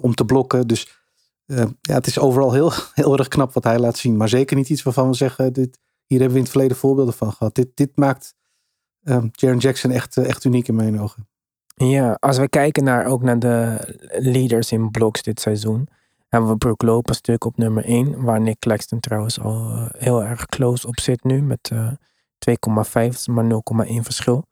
om 0.00 0.14
te 0.14 0.24
blokken. 0.24 0.66
Dus 0.66 1.01
eh, 1.46 1.64
ja, 1.80 1.94
het 1.94 2.06
is 2.06 2.18
overal 2.18 2.52
heel, 2.52 2.72
heel 2.94 3.18
erg 3.18 3.28
knap 3.28 3.52
wat 3.52 3.64
hij 3.64 3.78
laat 3.78 3.98
zien. 3.98 4.16
Maar 4.16 4.28
zeker 4.28 4.56
niet 4.56 4.68
iets 4.68 4.82
waarvan 4.82 5.08
we 5.08 5.14
zeggen... 5.14 5.52
Dit, 5.52 5.78
hier 6.06 6.18
hebben 6.20 6.28
we 6.28 6.38
in 6.38 6.42
het 6.42 6.52
verleden 6.52 6.76
voorbeelden 6.76 7.14
van 7.14 7.32
gehad. 7.32 7.54
Dit, 7.54 7.68
dit 7.74 7.90
maakt 7.94 8.34
um, 9.02 9.30
Jaren 9.32 9.58
Jackson 9.58 9.90
echt, 9.90 10.16
eh, 10.16 10.28
echt 10.28 10.44
uniek 10.44 10.68
in 10.68 10.74
mijn 10.74 11.00
ogen. 11.00 11.28
Ja, 11.74 12.16
als 12.20 12.38
we 12.38 12.48
kijken 12.48 12.84
naar, 12.84 13.06
ook 13.06 13.22
naar 13.22 13.38
de 13.38 13.78
leaders 14.18 14.72
in 14.72 14.90
blocks 14.90 15.22
dit 15.22 15.40
seizoen. 15.40 15.88
Hebben 16.28 16.50
we 16.50 16.56
Brook 16.56 16.82
Lopez 16.82 17.16
natuurlijk 17.16 17.44
op 17.44 17.56
nummer 17.56 17.84
1. 17.84 18.22
Waar 18.22 18.40
Nick 18.40 18.58
Claxton 18.58 19.00
trouwens 19.00 19.40
al 19.40 19.70
eh, 19.70 19.86
heel 19.90 20.24
erg 20.24 20.46
close 20.46 20.86
op 20.86 21.00
zit 21.00 21.24
nu. 21.24 21.42
Met 21.42 21.70
eh 21.72 21.92
2,5, 22.50 23.24
maar 23.26 23.44
0,1 23.44 24.00
verschil. 24.00 24.46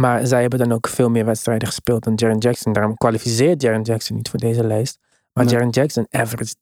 Maar 0.00 0.26
zij 0.26 0.40
hebben 0.40 0.58
dan 0.58 0.72
ook 0.72 0.88
veel 0.88 1.10
meer 1.10 1.24
wedstrijden 1.24 1.68
gespeeld 1.68 2.04
dan 2.04 2.12
Jaren 2.14 2.38
Jackson. 2.38 2.72
Daarom 2.72 2.96
kwalificeert 2.96 3.62
Jaren 3.62 3.82
Jackson 3.82 4.16
niet 4.16 4.28
voor 4.28 4.38
deze 4.38 4.64
lijst. 4.64 4.98
Maar. 5.32 5.48
Jaren 5.48 5.70
Jackson 5.70 6.06
average 6.10 6.54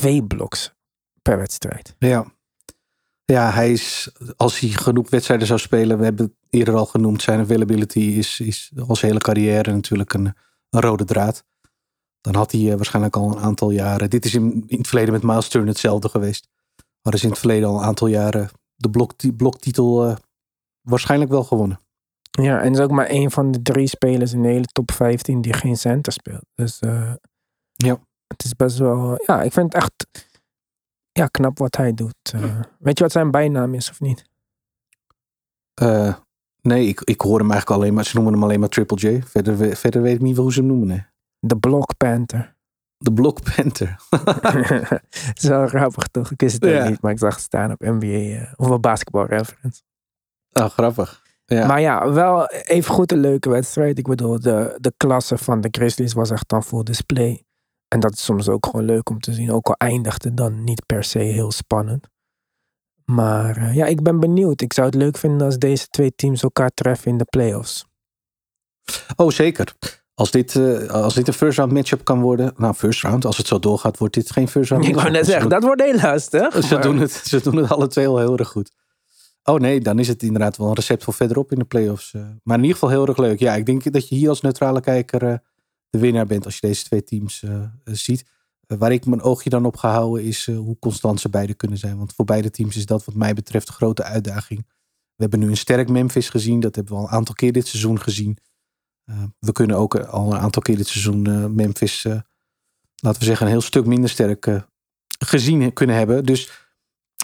3,2 0.00 0.26
blocks 0.26 0.74
per 1.22 1.38
wedstrijd. 1.38 1.94
Ja. 1.98 2.32
ja, 3.24 3.50
hij 3.50 3.72
is, 3.72 4.12
als 4.36 4.58
hij 4.58 4.68
genoeg 4.68 5.10
wedstrijden 5.10 5.46
zou 5.46 5.58
spelen, 5.58 5.98
we 5.98 6.04
hebben 6.04 6.24
het 6.24 6.34
eerder 6.50 6.74
al 6.74 6.86
genoemd, 6.86 7.22
zijn 7.22 7.40
availability 7.40 8.00
is, 8.00 8.40
is 8.40 8.72
al 8.86 8.96
zijn 8.96 9.10
hele 9.10 9.24
carrière 9.24 9.72
natuurlijk 9.72 10.14
een, 10.14 10.34
een 10.70 10.80
rode 10.80 11.04
draad. 11.04 11.44
Dan 12.20 12.34
had 12.34 12.52
hij 12.52 12.70
eh, 12.70 12.76
waarschijnlijk 12.76 13.16
al 13.16 13.30
een 13.30 13.42
aantal 13.42 13.70
jaren, 13.70 14.10
dit 14.10 14.24
is 14.24 14.34
in, 14.34 14.64
in 14.66 14.78
het 14.78 14.86
verleden 14.86 15.12
met 15.12 15.22
Miles 15.22 15.48
Turner 15.48 15.70
hetzelfde 15.70 16.08
geweest. 16.08 16.48
Hadden 17.00 17.20
ze 17.20 17.26
in 17.26 17.32
het 17.32 17.40
verleden 17.40 17.68
al 17.68 17.76
een 17.76 17.84
aantal 17.84 18.06
jaren 18.06 18.50
de 18.74 18.90
blok, 18.90 19.12
bloktitel 19.36 20.06
eh, 20.06 20.16
waarschijnlijk 20.80 21.30
wel 21.30 21.44
gewonnen. 21.44 21.80
Ja, 22.30 22.60
en 22.60 22.72
is 22.72 22.78
ook 22.78 22.90
maar 22.90 23.06
één 23.06 23.30
van 23.30 23.50
de 23.50 23.62
drie 23.62 23.86
spelers 23.86 24.32
in 24.32 24.42
de 24.42 24.48
hele 24.48 24.64
top 24.64 24.90
15 24.90 25.40
die 25.40 25.52
geen 25.52 25.76
center 25.76 26.12
speelt. 26.12 26.44
Dus 26.54 26.80
eh, 26.80 27.12
Ja. 27.84 27.98
het 28.26 28.44
is 28.44 28.56
best 28.56 28.78
wel. 28.78 29.22
Ja, 29.26 29.42
ik 29.42 29.52
vind 29.52 29.72
het 29.72 29.82
echt 29.82 30.28
ja, 31.12 31.26
knap 31.26 31.58
wat 31.58 31.76
hij 31.76 31.94
doet. 31.94 32.14
Eh, 32.32 32.60
weet 32.78 32.98
je 32.98 33.04
wat 33.04 33.12
zijn 33.12 33.30
bijnaam 33.30 33.74
is 33.74 33.90
of 33.90 34.00
niet? 34.00 34.24
Eh, 35.74 36.14
nee, 36.62 36.86
ik, 36.88 37.00
ik 37.00 37.20
hoor 37.20 37.38
hem 37.38 37.50
eigenlijk 37.50 37.80
alleen 37.80 37.94
maar, 37.94 38.04
ze 38.04 38.14
noemen 38.14 38.32
hem 38.32 38.42
alleen 38.42 38.60
maar 38.60 38.68
Triple 38.68 38.96
J. 38.96 39.22
Verder, 39.22 39.76
verder 39.76 40.02
weet 40.02 40.14
ik 40.14 40.20
niet 40.22 40.36
hoe 40.36 40.52
ze 40.52 40.58
hem 40.58 40.68
noemen. 40.68 40.86
Nee. 40.88 41.06
De 41.38 41.56
Block 41.58 41.96
Panther. 41.96 42.56
De 42.96 43.12
Block 43.12 43.54
Panther. 43.54 43.96
Het 44.10 45.32
is 45.42 45.48
wel 45.48 45.66
grappig 45.66 46.06
toch? 46.06 46.30
Ik 46.30 46.40
wist 46.40 46.62
het 46.62 46.70
Ja. 46.72 46.88
niet, 46.88 47.00
maar 47.02 47.12
ik 47.12 47.18
zag 47.18 47.34
het 47.34 47.42
staan 47.42 47.70
op 47.72 47.80
NBA 47.80 48.06
eh, 48.06 48.52
of 48.56 48.70
op 48.70 48.82
basketball 48.82 49.26
reference. 49.26 49.82
Ah, 50.52 50.70
grappig. 50.70 51.22
Ja. 51.46 51.66
Maar 51.66 51.80
ja, 51.80 52.12
wel 52.12 52.46
even 52.46 52.94
goed 52.94 53.12
een 53.12 53.18
leuke 53.18 53.48
wedstrijd. 53.48 53.98
Ik 53.98 54.06
bedoel, 54.08 54.40
de, 54.40 54.76
de 54.80 54.92
klasse 54.96 55.38
van 55.38 55.60
de 55.60 55.68
Grizzlies 55.70 56.12
was 56.12 56.30
echt 56.30 56.48
dan 56.48 56.62
voor 56.62 56.84
display. 56.84 57.44
En 57.94 58.00
dat 58.00 58.12
is 58.12 58.24
soms 58.24 58.48
ook 58.48 58.66
gewoon 58.66 58.84
leuk 58.84 59.10
om 59.10 59.20
te 59.20 59.32
zien. 59.32 59.52
Ook 59.52 59.68
al 59.68 59.74
eindigde 59.74 60.34
dan 60.34 60.64
niet 60.64 60.86
per 60.86 61.04
se 61.04 61.18
heel 61.18 61.52
spannend. 61.52 62.06
Maar 63.04 63.56
eh, 63.56 63.74
ja, 63.74 63.86
ik 63.86 64.02
ben 64.02 64.20
benieuwd. 64.20 64.60
Ik 64.60 64.72
zou 64.72 64.86
het 64.86 64.94
leuk 64.96 65.16
vinden 65.16 65.46
als 65.46 65.58
deze 65.58 65.86
twee 65.86 66.14
teams 66.14 66.42
elkaar 66.42 66.70
treffen 66.70 67.10
in 67.10 67.18
de 67.18 67.24
playoffs. 67.24 67.86
Oh, 69.16 69.30
zeker. 69.30 69.74
Als 70.14 70.30
dit, 70.30 70.56
eh, 70.56 70.86
als 70.86 71.14
dit 71.14 71.28
een 71.28 71.34
first 71.34 71.58
round 71.58 71.72
matchup 71.72 72.04
kan 72.04 72.20
worden. 72.20 72.52
Nou, 72.56 72.74
first 72.74 73.02
round. 73.02 73.24
Als 73.24 73.36
het 73.36 73.46
zo 73.46 73.58
doorgaat, 73.58 73.98
wordt 73.98 74.14
dit 74.14 74.30
geen 74.30 74.48
first 74.48 74.70
round 74.70 74.84
Ik 74.84 74.94
wou 74.94 75.10
net 75.10 75.26
zeggen, 75.26 75.48
dat 75.50 75.62
wordt 75.62 75.82
heel 75.82 76.00
lastig. 76.00 76.64
Ze 76.64 76.74
maar- 76.74 76.82
doen, 76.82 76.98
het, 76.98 77.12
ze 77.12 77.40
doen 77.42 77.56
het 77.56 77.70
alle 77.70 77.86
twee 77.86 78.06
al 78.06 78.18
heel 78.18 78.36
erg 78.36 78.48
goed. 78.48 78.70
Oh 79.42 79.60
nee, 79.60 79.80
dan 79.80 79.98
is 79.98 80.08
het 80.08 80.22
inderdaad 80.22 80.56
wel 80.56 80.68
een 80.68 80.74
recept 80.74 81.04
voor 81.04 81.14
verderop 81.14 81.52
in 81.52 81.58
de 81.58 81.64
playoffs. 81.64 82.14
eh. 82.14 82.22
Maar 82.42 82.56
in 82.56 82.62
ieder 82.62 82.78
geval 82.78 82.94
heel 82.94 83.06
erg 83.06 83.16
leuk. 83.16 83.38
Ja, 83.38 83.54
ik 83.54 83.66
denk 83.66 83.92
dat 83.92 84.08
je 84.08 84.14
hier 84.14 84.28
als 84.28 84.40
neutrale 84.40 84.80
kijker 84.80 85.42
de 85.94 86.00
winnaar 86.00 86.26
bent 86.26 86.44
als 86.44 86.54
je 86.54 86.66
deze 86.66 86.84
twee 86.84 87.04
teams 87.04 87.42
eh, 87.42 87.62
eh, 87.62 87.68
ziet. 87.84 88.24
Eh, 88.66 88.78
waar 88.78 88.92
ik 88.92 89.06
mijn 89.06 89.22
oogje 89.22 89.50
dan 89.50 89.64
op 89.64 89.76
ga 89.76 89.90
houden 89.90 90.24
is 90.24 90.46
hoe 90.46 90.78
constant 90.78 91.20
ze 91.20 91.28
beide 91.28 91.54
kunnen 91.54 91.78
zijn. 91.78 91.96
Want 91.98 92.14
voor 92.14 92.24
beide 92.24 92.50
teams 92.50 92.76
is 92.76 92.86
dat 92.86 93.04
wat 93.04 93.14
mij 93.14 93.34
betreft 93.34 93.68
een 93.68 93.74
grote 93.74 94.02
uitdaging. 94.02 94.66
We 95.14 95.22
hebben 95.22 95.38
nu 95.38 95.48
een 95.48 95.56
sterk 95.56 95.88
Memphis 95.88 96.28
gezien. 96.28 96.60
Dat 96.60 96.74
hebben 96.74 96.94
we 96.94 97.00
al 97.00 97.06
een 97.06 97.12
aantal 97.12 97.34
keer 97.34 97.52
dit 97.52 97.66
seizoen 97.66 98.00
gezien. 98.00 98.38
We 99.38 99.52
kunnen 99.52 99.76
ook 99.76 99.98
al 99.98 100.32
een 100.32 100.38
aantal 100.38 100.62
keer 100.62 100.76
dit 100.76 100.86
seizoen 100.86 101.54
Memphis, 101.54 102.02
laten 102.94 103.20
we 103.20 103.24
zeggen, 103.24 103.46
een 103.46 103.52
heel 103.52 103.60
stuk 103.60 103.86
minder 103.86 104.10
sterk 104.10 104.64
gezien 105.18 105.72
kunnen 105.72 105.96
hebben. 105.96 106.24
Dus 106.24 106.50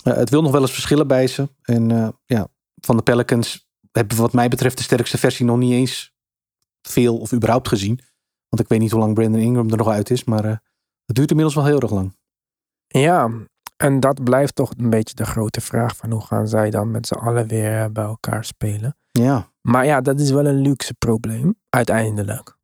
het 0.02 0.30
wil 0.30 0.42
nog 0.42 0.52
wel 0.52 0.60
eens 0.60 0.72
verschillen 0.72 1.06
bij 1.06 1.26
ze. 1.26 1.48
En 1.62 2.14
ja, 2.24 2.48
van 2.80 2.96
de 2.96 3.02
Pelicans 3.02 3.70
hebben 3.92 4.16
wat 4.16 4.32
mij 4.32 4.48
betreft 4.48 4.76
de 4.76 4.82
sterkste 4.82 5.18
versie 5.18 5.46
nog 5.46 5.58
niet 5.58 5.72
eens 5.72 6.14
veel 6.82 7.18
of 7.18 7.32
überhaupt 7.32 7.68
gezien. 7.68 8.00
Want 8.50 8.62
ik 8.62 8.68
weet 8.68 8.78
niet 8.78 8.90
hoe 8.90 9.00
lang 9.00 9.14
Brandon 9.14 9.40
Ingram 9.40 9.70
er 9.70 9.76
nog 9.76 9.88
uit 9.88 10.10
is. 10.10 10.24
Maar 10.24 10.44
eh, 10.44 10.56
het 11.04 11.16
duurt 11.16 11.30
inmiddels 11.30 11.56
wel 11.56 11.64
heel 11.66 11.80
erg 11.80 11.90
lang. 11.90 12.16
Ja, 12.86 13.30
en 13.76 14.00
dat 14.00 14.24
blijft 14.24 14.54
toch 14.54 14.72
een 14.76 14.90
beetje 14.90 15.14
de 15.14 15.24
grote 15.26 15.60
vraag 15.60 15.96
van 15.96 16.10
hoe 16.10 16.20
gaan 16.20 16.48
zij 16.48 16.70
dan 16.70 16.90
met 16.90 17.06
z'n 17.06 17.14
allen 17.14 17.46
weer 17.46 17.82
eh, 17.82 17.90
bij 17.90 18.04
elkaar 18.04 18.44
spelen. 18.44 18.96
Ja, 19.10 19.48
Maar 19.60 19.84
ja, 19.86 20.00
dat 20.00 20.20
is 20.20 20.30
wel 20.30 20.46
een 20.46 20.60
luxe 20.60 20.94
probleem, 20.94 21.54
uiteindelijk. 21.68 22.58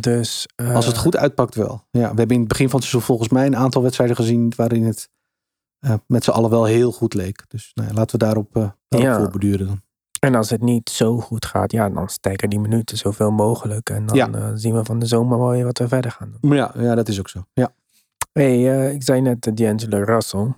Dus, 0.00 0.46
eh, 0.54 0.74
als 0.74 0.86
het 0.86 0.98
goed 0.98 1.16
uitpakt 1.16 1.54
wel. 1.54 1.84
Ja, 1.90 2.00
we 2.00 2.06
hebben 2.18 2.30
in 2.30 2.38
het 2.38 2.48
begin 2.48 2.68
van 2.68 2.78
het 2.80 2.88
seizoen 2.88 3.06
volgens 3.08 3.28
mij 3.28 3.46
een 3.46 3.56
aantal 3.56 3.82
wedstrijden 3.82 4.16
gezien 4.16 4.52
waarin 4.56 4.84
het 4.84 5.10
met 6.06 6.24
z'n 6.24 6.30
allen 6.30 6.50
wel 6.50 6.64
heel 6.64 6.92
goed 6.92 7.14
leek. 7.14 7.44
Dus 7.48 7.70
nou 7.74 7.88
ja, 7.88 7.94
laten 7.94 8.18
we 8.18 8.24
daarop, 8.24 8.56
eh 8.56 8.68
daarop 8.88 9.10
Ja. 9.10 9.16
voorbeduren 9.18 9.66
dan. 9.66 9.82
En 10.24 10.34
als 10.34 10.50
het 10.50 10.60
niet 10.62 10.90
zo 10.90 11.18
goed 11.20 11.46
gaat, 11.46 11.72
ja, 11.72 11.88
dan 11.90 12.08
stijgen 12.08 12.50
die 12.50 12.58
minuten 12.60 12.96
zoveel 12.96 13.30
mogelijk. 13.30 13.90
En 13.90 14.06
dan 14.06 14.16
Ja. 14.16 14.30
eh, 14.30 14.50
zien 14.54 14.74
we 14.74 14.84
van 14.84 14.98
de 14.98 15.06
zomer 15.06 15.38
wel 15.38 15.48
weer 15.50 15.64
wat 15.64 15.78
we 15.78 15.88
verder 15.88 16.10
gaan 16.10 16.30
doen. 16.30 16.50
Maar 16.50 16.58
ja, 16.58 16.72
ja, 16.78 16.94
dat 16.94 17.08
is 17.08 17.18
ook 17.18 17.28
zo. 17.28 17.44
Ja. 17.52 17.74
Hey, 18.32 18.70
eh, 18.72 18.92
ik 18.92 19.02
zei 19.02 19.20
net 19.20 19.46
uh, 19.46 19.54
D'Angelo 19.54 20.02
Russell. 20.04 20.52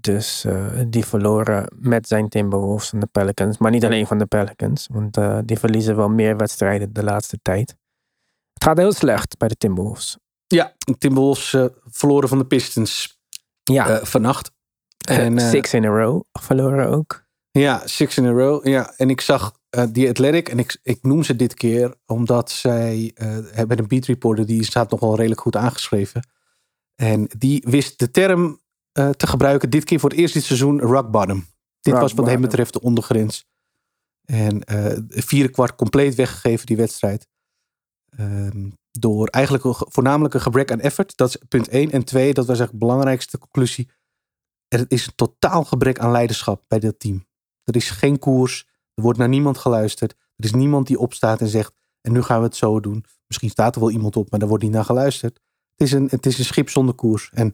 Dus 0.00 0.44
eh, 0.44 0.66
die 0.88 1.06
verloren 1.06 1.72
met 1.78 2.08
zijn 2.08 2.28
Timberwolves 2.28 2.88
van 2.88 3.00
de 3.00 3.06
Pelicans. 3.06 3.58
Maar 3.58 3.70
niet 3.70 3.84
alleen 3.84 4.06
van 4.06 4.18
de 4.18 4.26
Pelicans. 4.26 4.88
Want 4.92 5.16
eh, 5.16 5.38
die 5.44 5.58
verliezen 5.58 5.96
wel 5.96 6.08
meer 6.08 6.36
wedstrijden 6.36 6.92
de 6.92 7.02
laatste 7.04 7.38
tijd. 7.42 7.76
Het 8.52 8.64
gaat 8.64 8.76
heel 8.76 8.92
slecht 8.92 9.38
bij 9.38 9.48
de 9.48 9.56
Timberwolves. 9.56 10.18
Ja, 10.46 10.72
de 10.78 10.98
Timberwolves 10.98 11.54
eh, 11.54 11.64
verloren 11.84 12.28
van 12.28 12.38
de 12.38 12.46
Pistons 12.46 13.18
Ja, 13.62 13.88
eh, 13.88 14.04
vannacht. 14.04 14.50
En, 15.08 15.38
eh, 15.38 15.48
six 15.48 15.74
in 15.74 15.84
a 15.84 15.88
row 15.88 16.22
verloren 16.32 16.88
ook. 16.88 17.24
Ja, 17.60 17.82
six 17.84 18.16
in 18.16 18.26
a 18.26 18.30
row. 18.30 18.66
Ja, 18.66 18.92
en 18.96 19.10
ik 19.10 19.20
zag 19.20 19.58
eh 19.70 19.84
die 19.92 20.08
Athletic, 20.08 20.48
en 20.48 20.58
ik, 20.58 20.78
ik 20.82 21.02
noem 21.02 21.22
ze 21.22 21.36
dit 21.36 21.54
keer 21.54 21.94
omdat 22.06 22.50
zij 22.50 23.10
eh, 23.14 23.38
hebben 23.50 23.78
een 23.78 23.88
beat 23.88 24.04
reporter 24.04 24.46
die 24.46 24.64
staat 24.64 24.90
nog 24.90 25.00
wel 25.00 25.16
redelijk 25.16 25.40
goed 25.40 25.56
aangeschreven. 25.56 26.28
En 26.94 27.28
die 27.38 27.64
wist 27.68 27.98
de 27.98 28.10
term 28.10 28.60
eh, 28.92 29.10
te 29.10 29.26
gebruiken, 29.26 29.70
dit 29.70 29.84
keer 29.84 30.00
voor 30.00 30.10
het 30.10 30.18
eerst 30.18 30.34
dit 30.34 30.44
seizoen, 30.44 30.80
rock 30.80 31.10
bottom. 31.10 31.46
Dit 31.80 31.92
Rock 31.92 32.02
was 32.02 32.12
wat 32.12 32.26
hem 32.26 32.40
betreft 32.40 32.72
de 32.72 32.80
ondergrens. 32.80 33.46
En 34.24 34.64
eh 34.64 34.98
vierde 35.08 35.50
kwart 35.50 35.74
compleet 35.74 36.14
weggegeven, 36.14 36.66
die 36.66 36.76
wedstrijd. 36.76 37.28
Ehm, 38.08 38.70
door 38.90 39.28
eigenlijk 39.28 39.64
voornamelijk 39.78 40.34
een 40.34 40.40
gebrek 40.40 40.70
aan 40.72 40.80
effort. 40.80 41.16
Dat 41.16 41.28
is 41.28 41.36
punt 41.48 41.68
één. 41.68 41.90
En 41.90 42.04
twee, 42.04 42.34
dat 42.34 42.46
was 42.46 42.58
eigenlijk 42.58 42.78
de 42.78 42.86
belangrijkste 42.86 43.38
conclusie. 43.38 43.90
Er 44.68 44.84
is 44.88 45.06
een 45.06 45.14
totaal 45.14 45.64
gebrek 45.64 45.98
aan 45.98 46.10
leiderschap 46.10 46.64
bij 46.68 46.78
dat 46.78 46.98
team. 46.98 47.25
Er 47.66 47.76
is 47.76 47.90
geen 47.90 48.18
koers. 48.18 48.68
Er 48.94 49.02
wordt 49.02 49.18
naar 49.18 49.28
niemand 49.28 49.58
geluisterd. 49.58 50.12
Er 50.12 50.44
is 50.44 50.52
niemand 50.52 50.86
die 50.86 50.98
opstaat 50.98 51.40
en 51.40 51.48
zegt. 51.48 51.74
En 52.00 52.12
nu 52.12 52.22
gaan 52.22 52.38
we 52.38 52.44
het 52.44 52.56
zo 52.56 52.80
doen. 52.80 53.04
Misschien 53.26 53.50
staat 53.50 53.74
er 53.74 53.80
wel 53.80 53.90
iemand 53.90 54.16
op, 54.16 54.30
maar 54.30 54.40
daar 54.40 54.48
wordt 54.48 54.64
niet 54.64 54.72
naar 54.72 54.84
geluisterd. 54.84 55.40
Het 55.76 55.86
is 55.86 55.92
een, 55.92 56.08
het 56.10 56.26
is 56.26 56.38
een 56.38 56.44
schip 56.44 56.70
zonder 56.70 56.94
koers. 56.94 57.30
En 57.32 57.52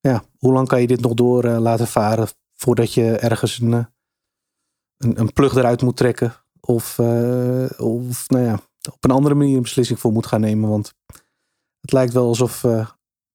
ja, 0.00 0.24
hoe 0.38 0.52
lang 0.52 0.68
kan 0.68 0.80
je 0.80 0.86
dit 0.86 1.00
nog 1.00 1.14
door 1.14 1.44
eh, 1.44 1.58
laten 1.58 1.86
varen 1.86 2.28
voordat 2.54 2.94
je 2.94 3.16
ergens 3.16 3.58
een, 3.58 3.72
eh, 3.72 3.84
een, 4.96 5.20
een 5.20 5.32
plug 5.32 5.54
eruit 5.54 5.82
moet 5.82 5.96
trekken? 5.96 6.34
Of, 6.60 6.98
eh, 6.98 7.70
of 7.78 8.28
nou 8.28 8.44
ja, 8.44 8.60
op 8.92 9.04
een 9.04 9.10
andere 9.10 9.34
manier 9.34 9.56
een 9.56 9.62
beslissing 9.62 9.98
voor 9.98 10.12
moet 10.12 10.26
gaan 10.26 10.40
nemen. 10.40 10.68
Want 10.68 10.94
het 11.80 11.92
lijkt 11.92 12.12
wel 12.12 12.26
alsof 12.26 12.60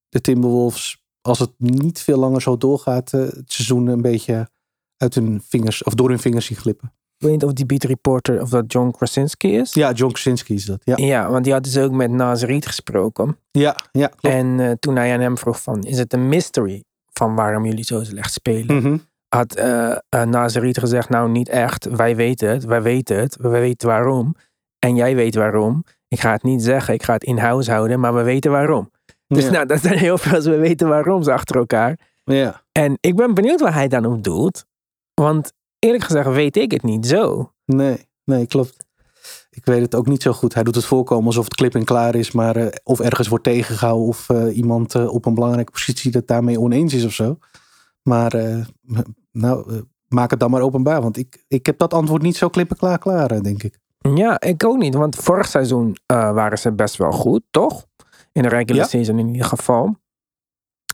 de 0.10 0.22
Timberwolves, 0.22 1.04
als 1.22 1.40
het 1.40 1.54
niet 1.58 2.02
veel 2.02 2.20
langer 2.20 2.42
zo 2.42 2.58
doorgaat, 2.58 3.12
het 3.12 3.52
seizoen 3.52 3.88
een 3.88 4.02
beetje 4.02 4.50
uit 4.98 5.16
hun 5.16 5.42
vingers 5.48 5.84
of 5.84 5.94
door 5.94 6.10
hun 6.10 6.20
vingers 6.20 6.46
zien 6.46 6.58
glippen. 6.58 6.94
Ik 7.18 7.22
weet 7.22 7.32
niet 7.32 7.44
of 7.44 7.54
die 7.54 7.66
beat 7.66 7.84
reporter 7.84 8.42
of 8.42 8.50
dat 8.50 8.72
John 8.72 8.92
Krasinski 8.92 9.58
is. 9.58 9.74
Ja, 9.74 9.92
John 9.92 10.12
Krasinski 10.12 10.54
is 10.54 10.66
dat. 10.66 10.82
Ja, 10.84 10.96
Ja, 10.98 11.30
want 11.30 11.44
die 11.44 11.54
had 11.54 11.64
dus 11.64 11.78
ook 11.78 11.92
met 11.92 12.42
Reed 12.42 12.66
gesproken. 12.66 13.38
ja, 13.52 13.76
ja 13.92 14.08
klopt. 14.08 14.36
En 14.36 14.60
eh, 14.60 14.72
toen 14.80 14.96
hij 14.96 15.14
aan 15.14 15.20
hem 15.20 15.38
vroeg 15.38 15.62
van, 15.62 15.84
is 15.84 15.98
het 15.98 16.14
een 16.14 16.30
mystery 16.30 16.84
van 17.12 17.36
waarom 17.36 17.66
jullie 17.66 17.84
zo 17.84 18.04
slecht 18.04 18.34
spelen? 18.34 18.76
Mhm. 18.76 18.98
Had 19.28 19.58
uh, 19.58 19.96
gezegd, 20.72 21.10
nou 21.10 21.30
niet 21.30 21.50
echt, 21.50 21.86
wij 21.86 22.16
weten 22.16 22.50
het, 22.50 22.64
wij 22.66 22.82
weten 22.82 23.20
het, 23.20 23.38
wij 23.40 23.62
weten 23.62 23.88
waarom. 23.88 24.36
En 24.80 24.96
jij 24.96 25.16
weet 25.16 25.36
waarom. 25.36 25.84
Ik 26.08 26.20
ga 26.20 26.32
het 26.32 26.44
niet 26.44 26.64
zeggen, 26.64 26.94
ik 26.94 27.04
ga 27.04 27.14
het 27.14 27.24
in-house 27.24 27.72
houden, 27.72 28.00
maar 28.00 28.14
we 28.14 28.24
weten 28.24 28.52
waarom. 28.52 28.92
Dus 29.28 29.44
ja. 29.46 29.52
nou, 29.52 29.66
dat 29.66 29.82
zijn 29.82 29.98
heel 29.98 30.18
veel, 30.18 30.42
we 30.42 30.58
weten 30.58 30.88
waarom 30.88 31.24
ze 31.24 31.32
achter 31.34 31.56
elkaar. 31.56 32.00
ja. 32.24 32.64
En 32.72 32.98
ik 33.02 33.16
ben 33.16 33.34
benieuwd 33.34 33.60
waar 33.62 33.74
hij 33.74 33.88
dan 33.88 34.06
op 34.06 34.24
doelt. 34.24 34.66
Want 35.22 35.54
eerlijk 35.80 36.04
gezegd 36.04 36.30
weet 36.30 36.56
ik 36.58 36.72
het 36.72 36.84
niet 36.84 37.08
zo. 37.08 37.52
Nee, 37.66 38.06
nee, 38.24 38.48
klopt. 38.48 38.86
Ik 39.50 39.66
weet 39.66 39.82
het 39.82 39.96
ook 39.96 40.08
niet 40.08 40.22
zo 40.22 40.32
goed. 40.34 40.54
Hij 40.54 40.64
doet 40.64 40.76
het 40.76 40.86
voorkomen 40.86 41.26
alsof 41.26 41.44
het 41.44 41.56
klip 41.56 41.76
en 41.76 41.84
klaar 41.86 42.16
is, 42.16 42.32
maar 42.32 42.56
eh, 42.56 42.68
of 42.84 43.00
ergens 43.00 43.28
wordt 43.28 43.44
tegengehouden 43.44 44.08
of 44.08 44.30
eh, 44.30 44.58
iemand 44.58 44.96
eh, 44.96 45.14
op 45.14 45.26
een 45.26 45.34
belangrijke 45.34 45.72
positie 45.72 46.12
dat 46.12 46.28
daarmee 46.28 46.60
oneens 46.60 46.94
is 46.94 47.06
of 47.06 47.14
zo. 47.14 47.38
Maar 48.02 48.34
nou, 49.32 49.84
maak 50.08 50.30
het 50.32 50.40
dan 50.40 50.52
maar 50.52 50.62
openbaar, 50.62 51.02
want 51.02 51.18
ik, 51.18 51.44
ik 51.48 51.66
heb 51.66 51.78
dat 51.78 51.94
antwoord 51.94 52.22
niet 52.22 52.38
zo 52.38 52.50
klip 52.50 52.70
en 52.70 52.78
klaar 52.78 52.98
klaar, 52.98 53.42
denk 53.44 53.64
ik. 53.64 53.80
Ja, 54.16 54.40
ik 54.40 54.66
ook 54.66 54.78
niet. 54.78 54.96
Want 54.96 55.16
vorig 55.16 55.48
seizoen 55.48 55.98
waren 56.08 56.58
ze 56.58 56.72
best 56.72 56.96
wel 56.96 57.12
goed, 57.12 57.42
toch? 57.52 57.86
In 58.32 58.42
de 58.42 58.48
regular 58.48 58.84
Ja. 58.84 58.90
season 58.90 59.20
in 59.20 59.28
ieder 59.28 59.46
geval. 59.46 59.96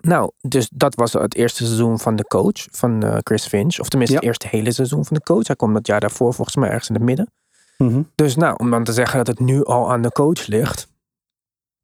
Nou, 0.02 0.32
dus 0.42 0.70
dat 0.74 0.96
was 0.96 1.14
het 1.14 1.36
eerste 1.36 1.66
seizoen 1.66 2.00
van 2.00 2.16
de 2.16 2.24
coach, 2.24 2.68
van 2.72 3.04
eh, 3.04 3.18
Chris 3.24 3.48
Finch. 3.48 3.80
Of 3.80 3.90
tenminste, 3.90 4.16
Ja. 4.16 4.22
het 4.22 4.28
eerste 4.30 4.58
hele 4.58 4.72
seizoen 4.72 5.06
van 5.06 5.18
de 5.18 5.24
coach. 5.24 5.48
Hij 5.48 5.56
kwam 5.56 5.74
dat 5.74 5.88
jaar 5.88 6.00
daarvoor 6.00 6.34
volgens 6.34 6.56
mij 6.56 6.70
ergens 6.70 6.90
in 6.90 6.96
het 6.96 7.04
midden. 7.04 7.32
Mhm. 7.78 8.02
Dus 8.16 8.36
nou, 8.36 8.56
om 8.58 8.70
dan 8.72 8.84
te 8.84 8.94
zeggen 8.94 9.18
dat 9.18 9.28
het 9.28 9.40
nu 9.40 9.64
al 9.64 9.92
aan 9.92 10.02
de 10.02 10.12
coach 10.12 10.48
ligt, 10.48 10.88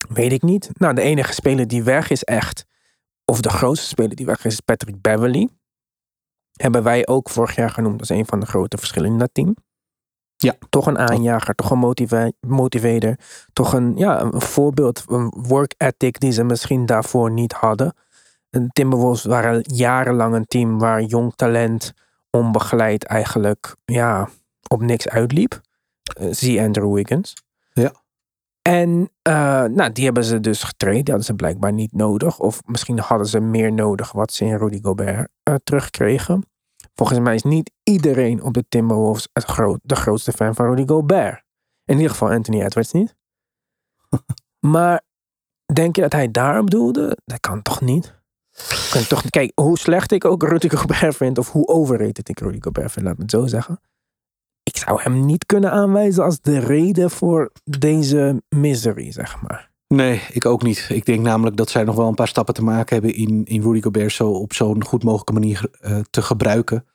weet 0.09 0.31
ik 0.31 0.41
niet. 0.41 0.69
Nou, 0.73 0.93
de 0.93 1.01
enige 1.01 1.33
speler 1.33 1.67
die 1.67 1.83
weg 1.83 2.09
is 2.09 2.23
echt, 2.23 2.65
of 3.25 3.41
de 3.41 3.49
grootste 3.49 3.87
speler 3.87 4.15
die 4.15 4.25
weg 4.25 4.45
is, 4.45 4.53
is 4.53 4.59
Patrick 4.59 5.01
Beverly. 5.01 5.49
Hebben 6.51 6.83
wij 6.83 7.07
ook 7.07 7.29
vorig 7.29 7.55
jaar 7.55 7.69
genoemd 7.69 7.99
als 7.99 8.09
een 8.09 8.25
van 8.25 8.39
de 8.39 8.45
grote 8.45 8.77
verschillen 8.77 9.11
in 9.11 9.17
dat 9.17 9.29
team. 9.31 9.55
Ja. 10.35 10.55
Toch 10.69 10.85
een 10.87 10.97
aanjager, 10.97 11.55
toch 11.55 11.71
een 11.71 11.77
motiva- 11.79 12.31
motivator, 12.39 13.15
toch 13.53 13.73
een, 13.73 13.93
ja, 13.95 14.21
een 14.21 14.41
voorbeeld, 14.41 15.03
een 15.07 15.33
work 15.47 15.73
ethic 15.77 16.19
die 16.19 16.31
ze 16.31 16.43
misschien 16.43 16.85
daarvoor 16.85 17.31
niet 17.31 17.53
hadden. 17.53 17.93
De 18.63 18.69
Timberwolves 18.73 19.23
waren 19.23 19.61
jarenlang 19.61 20.35
een 20.35 20.45
team 20.45 20.79
waar 20.79 21.01
jong 21.01 21.33
talent 21.35 21.93
onbegeleid 22.29 23.03
eigenlijk 23.03 23.75
ja, 23.85 24.29
op 24.67 24.81
niks 24.81 25.09
uitliep. 25.09 25.61
Eh, 26.03 26.27
zie 26.31 26.61
Andrew 26.61 26.93
Wiggins. 26.93 27.33
Ja. 27.73 27.91
En 28.61 29.11
eh, 29.21 29.63
nou, 29.63 29.91
die 29.91 30.05
hebben 30.05 30.23
ze 30.23 30.39
dus 30.39 30.63
getraind. 30.63 31.05
Die 31.05 31.13
hadden 31.13 31.25
ze 31.25 31.33
blijkbaar 31.33 31.73
niet 31.73 31.93
nodig. 31.93 32.39
Of 32.39 32.61
misschien 32.65 32.99
hadden 32.99 33.27
ze 33.27 33.39
meer 33.39 33.73
nodig 33.73 34.11
wat 34.11 34.33
ze 34.33 34.45
in 34.45 34.57
Rudy 34.57 34.79
Gobert 34.81 35.29
eh, 35.43 35.55
terugkregen. 35.63 36.45
Volgens 36.93 37.19
mij 37.19 37.35
is 37.35 37.43
niet 37.43 37.71
iedereen 37.83 38.43
op 38.43 38.53
de 38.53 38.65
Timberwolves 38.69 39.29
het 39.33 39.43
groot, 39.43 39.79
de 39.83 39.95
grootste 39.95 40.31
fan 40.31 40.55
van 40.55 40.65
Rudy 40.65 40.87
Gobert. 40.87 41.43
In 41.85 41.95
ieder 41.95 42.11
geval 42.11 42.29
Anthony 42.29 42.61
Edwards 42.61 42.91
niet. 42.91 43.15
maar 44.73 45.01
denk 45.73 45.95
je 45.95 46.01
dat 46.01 46.13
hij 46.13 46.31
daarop 46.31 46.69
doelde? 46.69 47.17
Dat 47.25 47.39
kan 47.39 47.61
toch 47.61 47.81
niet? 47.81 48.16
Kan 48.89 49.07
toch, 49.07 49.29
kijk, 49.29 49.51
hoe 49.55 49.77
slecht 49.77 50.11
ik 50.11 50.25
ook 50.25 50.43
Rudy 50.43 50.69
Gobert 50.69 51.15
vind, 51.15 51.37
of 51.37 51.51
hoe 51.51 51.67
overrated 51.67 52.29
ik 52.29 52.39
Rudy 52.39 52.57
Gobert 52.61 52.91
vind, 52.91 53.05
laat 53.05 53.15
me 53.15 53.21
het 53.21 53.31
zo 53.31 53.47
zeggen. 53.47 53.79
Ik 54.63 54.77
zou 54.77 55.01
hem 55.01 55.25
niet 55.25 55.45
kunnen 55.45 55.71
aanwijzen 55.71 56.23
als 56.23 56.41
de 56.41 56.59
reden 56.59 57.11
voor 57.11 57.51
deze 57.63 58.41
misery, 58.49 59.11
zeg 59.11 59.41
maar. 59.41 59.71
Nee, 59.87 60.21
ik 60.31 60.45
ook 60.45 60.63
niet. 60.63 60.87
Ik 60.89 61.05
denk 61.05 61.21
namelijk 61.21 61.57
dat 61.57 61.69
zij 61.69 61.83
nog 61.83 61.95
wel 61.95 62.07
een 62.07 62.15
paar 62.15 62.27
stappen 62.27 62.53
te 62.53 62.63
maken 62.63 62.95
hebben 62.95 63.15
in, 63.15 63.45
in 63.45 63.61
Rudy 63.61 63.81
Gobert 63.81 64.11
zo 64.11 64.29
op 64.29 64.53
zo'n 64.53 64.83
goed 64.83 65.03
mogelijke 65.03 65.33
manier 65.33 65.69
eh, 65.79 65.99
te 66.09 66.21
gebruiken. 66.21 66.85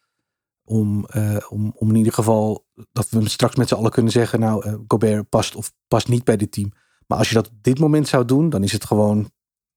Om, 0.64 1.06
eh, 1.06 1.36
om, 1.48 1.72
om 1.76 1.88
in 1.88 1.96
ieder 1.96 2.12
geval 2.12 2.66
dat 2.92 3.10
we 3.10 3.28
straks 3.28 3.56
met 3.56 3.68
z'n 3.68 3.74
allen 3.74 3.90
kunnen 3.90 4.12
zeggen, 4.12 4.40
nou, 4.40 4.64
eh, 4.64 4.74
Gobert 4.86 5.28
past 5.28 5.54
of 5.56 5.72
past 5.88 6.08
niet 6.08 6.24
bij 6.24 6.36
dit 6.36 6.52
team. 6.52 6.72
Maar 7.06 7.18
als 7.18 7.28
je 7.28 7.34
dat 7.34 7.48
op 7.48 7.62
dit 7.62 7.78
moment 7.78 8.08
zou 8.08 8.24
doen, 8.24 8.50
dan 8.50 8.62
is 8.62 8.72
het 8.72 8.84
gewoon, 8.84 9.30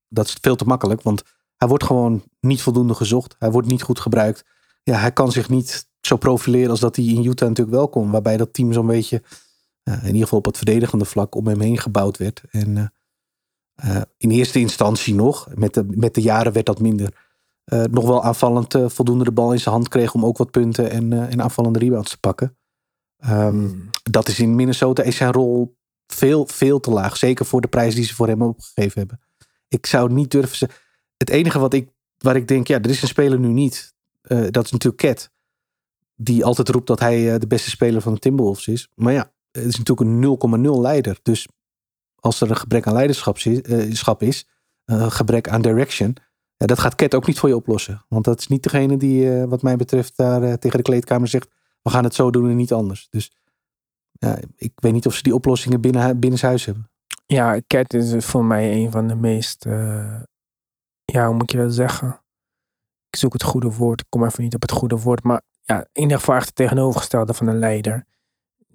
dat 0.07 0.27
is 0.27 0.37
veel 0.41 0.55
te 0.55 0.65
makkelijk. 0.65 1.01
Want 1.01 1.23
hij 1.57 1.67
wordt 1.67 1.83
gewoon 1.83 2.23
niet 2.39 2.61
voldoende 2.61 2.93
gezocht. 2.93 3.35
Hij 3.39 3.51
wordt 3.51 3.67
niet 3.67 3.81
goed 3.81 3.99
gebruikt. 3.99 4.45
Ja, 4.83 4.97
hij 4.97 5.11
kan 5.11 5.31
zich 5.31 5.49
niet 5.49 5.87
zo 6.01 6.17
profileren 6.17 6.69
als 6.69 6.79
dat 6.79 6.95
hij 6.95 7.05
in 7.05 7.25
Utah 7.25 7.47
natuurlijk 7.47 7.77
wel 7.77 7.89
kon. 7.89 8.11
Waarbij 8.11 8.37
dat 8.37 8.53
team 8.53 8.73
zo'n 8.73 8.87
beetje, 8.87 9.23
eh, 9.83 9.99
in 9.99 10.05
ieder 10.05 10.21
geval 10.21 10.37
op 10.37 10.45
het 10.45 10.57
verdedigende 10.57 11.05
vlak, 11.05 11.35
om 11.35 11.47
hem 11.47 11.59
heen 11.59 11.77
gebouwd 11.77 12.17
werd. 12.17 12.43
En 12.49 12.77
eh, 12.77 13.95
eh, 13.95 14.01
in 14.17 14.31
eerste 14.31 14.59
instantie 14.59 15.13
nog, 15.13 15.47
met 15.55 15.73
de, 15.73 15.85
met 15.89 16.13
de 16.13 16.21
jaren 16.21 16.53
werd 16.53 16.65
dat 16.65 16.79
minder. 16.79 17.23
nog 17.65 18.05
wel 18.05 18.23
aanvallend 18.23 18.75
voldoende 18.85 19.23
de 19.23 19.31
bal 19.31 19.53
in 19.53 19.59
zijn 19.59 19.75
hand 19.75 19.87
kreeg 19.87 20.13
om 20.13 20.25
ook 20.25 20.37
wat 20.37 20.51
punten 20.51 20.91
en, 20.91 21.29
en 21.29 21.41
aanvallende 21.41 21.79
rebounds 21.79 22.09
te 22.09 22.19
pakken. 22.19 22.57
Ehm, 23.17 23.69
Dat 24.03 24.27
is 24.27 24.39
in 24.39 24.55
Minnesota 24.55 25.03
is 25.03 25.15
zijn 25.15 25.31
rol 25.31 25.77
veel, 26.07 26.47
veel 26.47 26.79
te 26.79 26.91
laag. 26.91 27.17
Zeker 27.17 27.45
voor 27.45 27.61
de 27.61 27.67
prijs 27.67 27.95
die 27.95 28.03
ze 28.03 28.15
voor 28.15 28.27
hem 28.27 28.41
opgegeven 28.41 28.99
hebben. 28.99 29.19
Ik 29.67 29.85
zou 29.85 30.13
niet 30.13 30.31
durven 30.31 30.57
ze. 30.57 30.69
Het 31.17 31.29
enige 31.29 31.59
wat 31.59 31.73
ik, 31.73 31.89
waar 32.17 32.35
ik 32.35 32.47
denk, 32.47 32.67
ja, 32.67 32.81
er 32.81 32.89
is 32.89 33.01
een 33.01 33.07
speler 33.07 33.39
nu 33.39 33.47
niet. 33.47 33.93
eh, 34.21 34.45
dat 34.51 34.65
is 34.65 34.71
natuurlijk 34.71 35.01
Cat. 35.01 35.31
Die 36.15 36.45
altijd 36.45 36.69
roept 36.69 36.87
dat 36.87 36.99
hij 36.99 37.33
eh, 37.33 37.39
de 37.39 37.47
beste 37.47 37.69
speler 37.69 38.01
van 38.01 38.13
de 38.13 38.19
Timberwolves 38.19 38.67
is. 38.67 38.91
Maar 38.95 39.13
ja, 39.13 39.31
het 39.51 39.65
is 39.65 39.77
natuurlijk 39.77 40.09
een 40.09 40.65
0,0 40.65 40.81
leider. 40.81 41.19
Dus 41.23 41.47
als 42.15 42.41
er 42.41 42.49
een 42.49 42.57
gebrek 42.57 42.87
aan 42.87 42.93
leiderschap 42.93 43.37
is, 43.37 43.61
eh, 43.61 43.89
is 44.21 44.45
een 44.85 45.11
gebrek 45.11 45.49
aan 45.49 45.61
direction. 45.61 46.15
Dat 46.57 46.79
gaat 46.79 46.95
Cat 46.95 47.15
ook 47.15 47.27
niet 47.27 47.39
voor 47.39 47.49
je 47.49 47.55
oplossen. 47.55 48.05
Want 48.09 48.25
dat 48.25 48.39
is 48.39 48.47
niet 48.47 48.63
degene 48.63 48.97
die, 48.97 49.29
wat 49.31 49.61
mij 49.61 49.75
betreft, 49.75 50.17
daar 50.17 50.57
tegen 50.59 50.77
de 50.77 50.83
kleedkamer 50.83 51.27
zegt: 51.27 51.49
we 51.81 51.89
gaan 51.89 52.03
het 52.03 52.15
zo 52.15 52.31
doen 52.31 52.49
en 52.49 52.55
niet 52.55 52.73
anders. 52.73 53.07
Dus 53.09 53.31
ik 54.55 54.71
weet 54.75 54.93
niet 54.93 55.05
of 55.05 55.15
ze 55.15 55.23
die 55.23 55.33
oplossingen 55.33 55.81
binnen, 55.81 56.19
binnenshuis 56.19 56.65
hebben. 56.65 56.89
Ja, 57.25 57.61
Cat 57.67 57.93
is 57.93 58.25
voor 58.25 58.45
mij 58.45 58.73
een 58.73 58.91
van 58.91 59.07
de 59.07 59.15
meest. 59.15 59.65
Ja, 61.05 61.25
hoe 61.27 61.35
moet 61.35 61.51
je 61.51 61.57
dat 61.57 61.73
zeggen? 61.73 62.21
Ik 63.09 63.15
zoek 63.15 63.33
het 63.33 63.43
goede 63.43 63.71
woord, 63.71 63.99
ik 64.01 64.05
kom 64.09 64.25
even 64.25 64.43
niet 64.43 64.55
op 64.55 64.61
het 64.61 64.71
goede 64.71 64.97
woord. 64.99 65.23
Maar 65.23 65.41
ja, 65.61 65.79
in 65.91 66.01
ieder 66.01 66.17
geval 66.17 66.35
echt 66.35 66.45
het 66.45 66.55
tegenovergestelde 66.55 67.33
van 67.33 67.47
een 67.47 67.59
leider. 67.59 68.05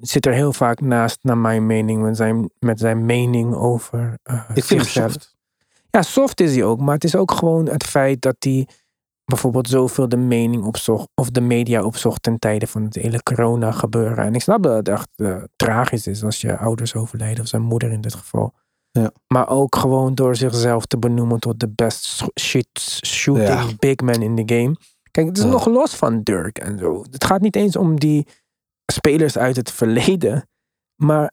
Zit 0.01 0.27
er 0.27 0.33
heel 0.33 0.53
vaak 0.53 0.81
naast, 0.81 1.19
naar 1.23 1.39
mijn 1.39 1.67
mening, 1.67 2.03
met 2.03 2.17
zijn, 2.17 2.51
met 2.59 2.79
zijn 2.79 3.07
mening 3.07 3.55
over. 3.55 4.19
eh, 4.23 4.51
Ik 4.55 4.65
vind 4.65 4.87
soft. 4.87 5.37
Ja, 5.91 6.03
soft 6.03 6.41
is 6.41 6.55
hij 6.55 6.65
ook. 6.65 6.81
Maar 6.81 6.95
het 6.95 7.05
is 7.05 7.15
ook 7.17 7.33
gewoon 7.33 7.67
het 7.69 7.85
feit 7.85 8.21
dat 8.23 8.37
hij 8.39 8.69
bijvoorbeeld 9.25 9.69
zoveel 9.69 10.09
de 10.09 10.17
mening 10.17 10.65
opzocht. 10.65 11.09
Of 11.15 11.31
de 11.31 11.41
media 11.41 11.83
opzocht 11.85 12.23
ten 12.23 12.39
tijde 12.39 12.67
van 12.67 12.83
het 12.85 12.95
hele 12.95 13.23
corona 13.23 13.71
gebeuren. 13.73 14.25
En 14.25 14.35
ik 14.35 14.41
snap 14.43 14.63
dat 14.63 14.77
het 14.77 14.89
echt 14.89 15.09
eh, 15.17 15.43
tragisch 15.57 16.07
is 16.07 16.25
als 16.25 16.41
je 16.41 16.57
ouders 16.57 16.95
overlijden. 16.95 17.43
Of 17.43 17.49
zijn 17.49 17.63
moeder 17.63 17.93
in 17.93 18.01
dit 18.01 18.15
geval. 18.15 18.55
Ja. 18.93 19.13
Maar 19.27 19.49
ook 19.49 19.77
gewoon 19.77 20.15
door 20.15 20.37
zichzelf 20.37 20.87
te 20.87 20.99
benoemen 20.99 21.41
tot 21.41 21.61
de 21.61 21.69
best 21.69 22.05
sh- 22.07 22.41
shit 22.41 22.69
shooting 23.07 23.49
Ja. 23.49 23.67
big 23.79 24.01
man 24.01 24.23
in 24.23 24.45
the 24.47 24.55
game. 24.55 24.77
Kijk, 25.11 25.27
het 25.27 25.39
is 25.39 25.45
Ja. 25.45 25.51
nog 25.51 25.67
los 25.67 25.95
van 25.97 26.23
Dirk 26.23 26.59
en 26.59 26.79
zo. 26.79 27.03
Het 27.11 27.25
gaat 27.25 27.41
niet 27.41 27.57
eens 27.57 27.77
om 27.77 28.01
die 28.01 28.27
spelers 28.93 29.39
uit 29.39 29.57
het 29.57 29.71
verleden. 29.73 30.49
Maar 30.97 31.33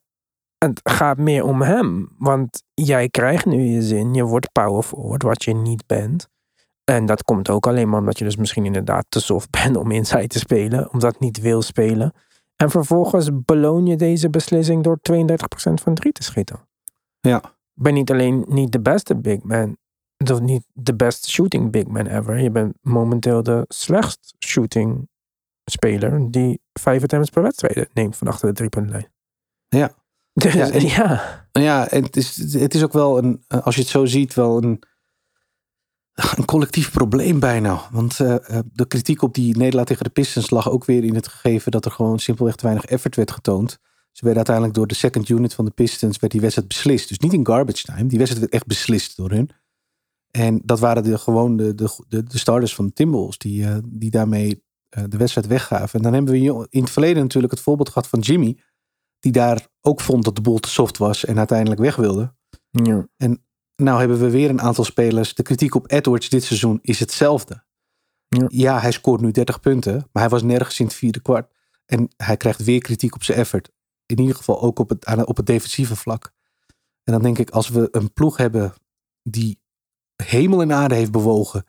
het 0.58 0.80
gaat 0.84 1.18
meer 1.18 1.44
om 1.44 1.62
hem. 1.62 2.16
Want 2.18 2.64
jij 2.74 3.10
krijgt 3.10 3.46
nu 3.46 3.62
je 3.62 3.82
zin. 3.82 4.14
Je 4.14 4.24
wordt 4.24 4.52
power 4.52 4.84
forward, 4.84 5.24
wat 5.24 5.44
je 5.44 5.54
niet 5.54 5.84
bent. 5.88 6.28
En 6.84 7.06
dat 7.06 7.24
komt 7.24 7.50
ook 7.50 7.68
alleen 7.68 7.90
maar 7.90 8.00
omdat 8.00 8.18
je 8.18 8.24
dus 8.24 8.36
misschien 8.36 8.66
inderdaad 8.66 9.06
te 9.10 9.20
soft 9.22 9.50
bent 9.64 9.78
om 9.78 9.92
inside 9.92 10.28
te 10.28 10.40
spelen. 10.40 10.94
Omdat 10.94 11.20
niet 11.20 11.40
wil 11.40 11.62
spelen. 11.62 12.14
En 12.56 12.70
vervolgens 12.70 13.30
beloon 13.46 13.86
je 13.86 13.96
deze 13.96 14.30
beslissing 14.30 14.84
door 14.84 15.00
32% 15.02 15.82
van 15.82 15.94
drie 15.94 16.12
te 16.12 16.24
schieten. 16.24 16.67
Ja. 17.20 17.38
Ik 17.76 17.84
ben 17.84 17.94
niet 17.94 18.12
alleen 18.12 18.46
niet 18.48 18.72
de 18.72 18.82
beste 18.82 19.16
big 19.16 19.42
man. 19.44 19.78
Of 20.32 20.40
niet 20.40 20.64
de 20.74 20.96
best 20.96 21.28
shooting 21.30 21.72
big 21.72 21.86
man 21.88 22.06
ever. 22.08 22.40
Je 22.40 22.52
bent 22.52 22.78
momenteel 22.82 23.44
de 23.44 23.66
slechtst 23.68 24.36
shooting 24.46 25.10
speler 25.66 26.32
die 26.32 26.62
vijf 26.74 27.04
attempts 27.04 27.30
per 27.30 27.42
wedstrijd 27.42 27.94
neemt 27.94 28.18
van 28.18 28.28
achter 28.28 28.48
de 28.48 28.54
driepuntlijn. 28.54 29.12
Ja. 29.68 29.92
Dus 30.38 30.54
Ja, 30.54 30.66
ja, 30.66 30.72
en- 30.72 30.82
ja. 30.86 31.48
Ja, 31.52 31.88
het 31.90 32.16
is, 32.16 32.54
het 32.54 32.74
is 32.76 32.84
ook 32.84 32.94
wel 32.94 33.18
een, 33.18 33.44
als 33.48 33.76
je 33.76 33.82
het 33.82 33.90
zo 33.90 34.06
ziet, 34.06 34.34
wel 34.34 34.64
een, 34.64 34.84
een 36.36 36.46
collectief 36.46 36.92
probleem 36.92 37.40
bijna. 37.40 37.88
Want 37.92 38.20
eh, 38.20 38.58
eh, 38.58 38.64
de 38.74 38.88
kritiek 38.88 39.22
op 39.22 39.34
die 39.34 39.58
nederlaag 39.58 39.86
tegen 39.86 40.04
de 40.04 40.10
Pistons 40.10 40.50
lag 40.50 40.70
ook 40.70 40.86
weer 40.86 41.04
in 41.04 41.16
het 41.16 41.28
gegeven 41.28 41.72
dat 41.72 41.86
er 41.86 41.92
gewoon 41.92 42.20
simpelweg 42.20 42.56
te 42.56 42.64
weinig 42.64 42.86
effort 42.86 43.16
werd 43.16 43.32
getoond. 43.32 43.80
Ze 44.18 44.26
werden 44.26 44.46
uiteindelijk 44.46 44.76
door 44.76 44.88
de 44.88 44.96
second 44.96 45.30
unit 45.30 45.54
van 45.54 45.66
de 45.66 45.72
Pistons 45.72 46.20
werd 46.20 46.32
die 46.32 46.42
wedstrijd 46.42 46.68
beslist. 46.68 47.08
Dus 47.08 47.20
niet 47.20 47.34
in 47.34 47.46
garbage 47.46 47.84
time. 47.84 48.06
Die 48.06 48.18
wedstrijd 48.18 48.40
werd 48.40 48.54
echt 48.54 48.66
beslist 48.66 49.18
door 49.18 49.30
hun. 49.30 49.50
En 50.32 50.62
dat 50.64 50.80
waren 50.80 51.04
de, 51.04 51.18
gewoon 51.18 51.58
de, 51.58 51.76
de, 51.76 52.24
de, 52.24 52.38
starters 52.38 52.76
van 52.76 52.86
de 52.86 52.94
Timberwolves 52.94 53.38
die, 53.38 53.66
eh, 53.66 53.78
die 53.86 54.10
daarmee 54.10 54.64
eh, 54.90 55.04
de 55.08 55.18
wedstrijd 55.18 55.48
weggaven. 55.48 56.00
En 56.00 56.02
dan 56.02 56.14
hebben 56.14 56.34
we 56.34 56.68
in 56.70 56.82
het 56.82 56.90
verleden 56.90 57.22
natuurlijk 57.22 57.54
het 57.54 57.62
voorbeeld 57.62 57.90
gehad 57.90 58.08
van 58.08 58.20
Jimmy. 58.20 58.58
Die 59.20 59.32
daar 59.32 59.68
ook 59.82 60.02
vond 60.02 60.24
dat 60.24 60.36
de 60.36 60.42
boel 60.42 60.60
te 60.60 60.70
soft 60.70 60.98
was 60.98 61.26
en 61.26 61.38
uiteindelijk 61.38 61.82
weg 61.82 61.96
wilde. 61.96 62.34
ja. 62.72 63.08
Nou 63.76 64.00
hebben 64.00 64.20
we 64.20 64.30
weer 64.30 64.50
een 64.50 64.62
aantal 64.62 64.84
spelers. 64.84 65.34
De 65.34 65.44
kritiek 65.44 65.76
op 65.76 65.92
Edwards 65.92 66.30
dit 66.30 66.44
seizoen 66.44 66.80
is 66.82 67.00
hetzelfde. 67.00 67.64
Ja. 68.48 68.80
hij 68.80 68.92
scoort 68.92 69.22
nu 69.22 69.32
30 69.32 69.60
punten, 69.60 69.94
maar 69.94 70.24
hij 70.24 70.30
was 70.30 70.44
nergens 70.44 70.80
in 70.80 70.86
het 70.86 70.96
vierde 70.96 71.22
kwart. 71.22 71.52
En 71.86 72.10
hij 72.18 72.38
krijgt 72.38 72.64
weer 72.64 72.80
kritiek 72.82 73.16
op 73.16 73.24
zijn 73.24 73.38
effort. 73.38 73.72
In 74.08 74.20
ieder 74.20 74.36
geval 74.36 74.62
ook 74.62 74.80
op 74.80 74.90
het, 74.90 75.06
aan- 75.06 75.26
op 75.28 75.38
het 75.38 75.46
defensieve 75.46 75.96
vlak. 75.96 76.32
En 77.04 77.14
dan 77.14 77.22
denk 77.22 77.38
ik, 77.38 77.50
als 77.50 77.70
we 77.70 77.88
een 77.92 78.14
ploeg 78.14 78.38
hebben 78.38 78.74
die 79.24 79.60
hemel 80.24 80.62
en 80.62 80.72
aarde 80.74 80.96
heeft 80.96 81.12
bewogen 81.12 81.66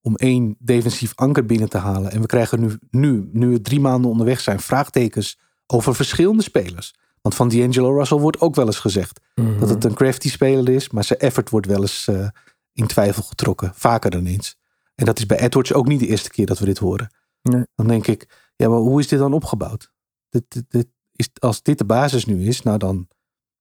om 0.00 0.16
één 0.16 0.56
defensief 0.58 1.12
anker 1.14 1.46
binnen 1.46 1.68
te 1.68 1.78
halen. 1.78 2.10
En 2.10 2.20
we 2.20 2.26
krijgen 2.26 2.60
nu, 2.60 2.78
nu, 2.90 3.28
nu 3.32 3.48
we 3.48 3.60
drie 3.60 3.80
maanden 3.80 4.10
onderweg 4.10 4.40
zijn, 4.40 4.60
vraagtekens 4.60 5.38
over 5.66 5.94
verschillende 5.94 6.42
spelers. 6.42 6.94
Want 7.20 7.34
van 7.34 7.48
D'Angelo 7.48 7.96
Russell 7.96 8.18
wordt 8.18 8.40
ook 8.40 8.54
wel 8.54 8.66
eens 8.66 8.78
gezegd 8.78 9.20
Mhm. 9.34 9.60
dat 9.60 9.68
het 9.68 9.84
een 9.84 9.94
crafty 9.94 10.28
speler 10.30 10.74
is, 10.74 10.90
maar 10.90 11.04
zijn 11.04 11.18
effort 11.18 11.50
wordt 11.50 11.66
wel 11.66 11.80
eens 11.80 12.08
eh, 12.08 12.28
in 12.72 12.86
twijfel 12.86 13.22
getrokken. 13.22 13.72
Vaker 13.74 14.10
dan 14.10 14.26
eens. 14.26 14.56
En 14.94 15.04
dat 15.04 15.18
is 15.18 15.26
bij 15.26 15.38
Edwards 15.38 15.72
ook 15.72 15.86
niet 15.86 16.00
de 16.00 16.06
eerste 16.06 16.30
keer 16.30 16.46
dat 16.46 16.58
we 16.58 16.64
dit 16.64 16.78
horen. 16.78 17.14
Nee. 17.42 17.64
Dan 17.74 17.86
denk 17.86 18.06
ik, 18.06 18.50
ja, 18.56 18.68
maar 18.68 18.78
hoe 18.78 19.00
is 19.00 19.08
dit 19.08 19.18
dan 19.18 19.32
opgebouwd? 19.32 19.92
Dit, 20.28 20.44
dit, 20.48 20.64
dit 20.68 20.86
is, 21.22 21.30
als 21.38 21.62
dit 21.62 21.78
de 21.78 21.84
basis 21.84 22.24
nu 22.24 22.46
is, 22.46 22.62
nou 22.62 22.78
dan 22.78 23.08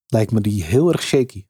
lijkt 0.08 0.32
me 0.32 0.42
die 0.42 0.64
heel 0.64 0.92
erg 0.92 1.02
shaky. 1.02 1.46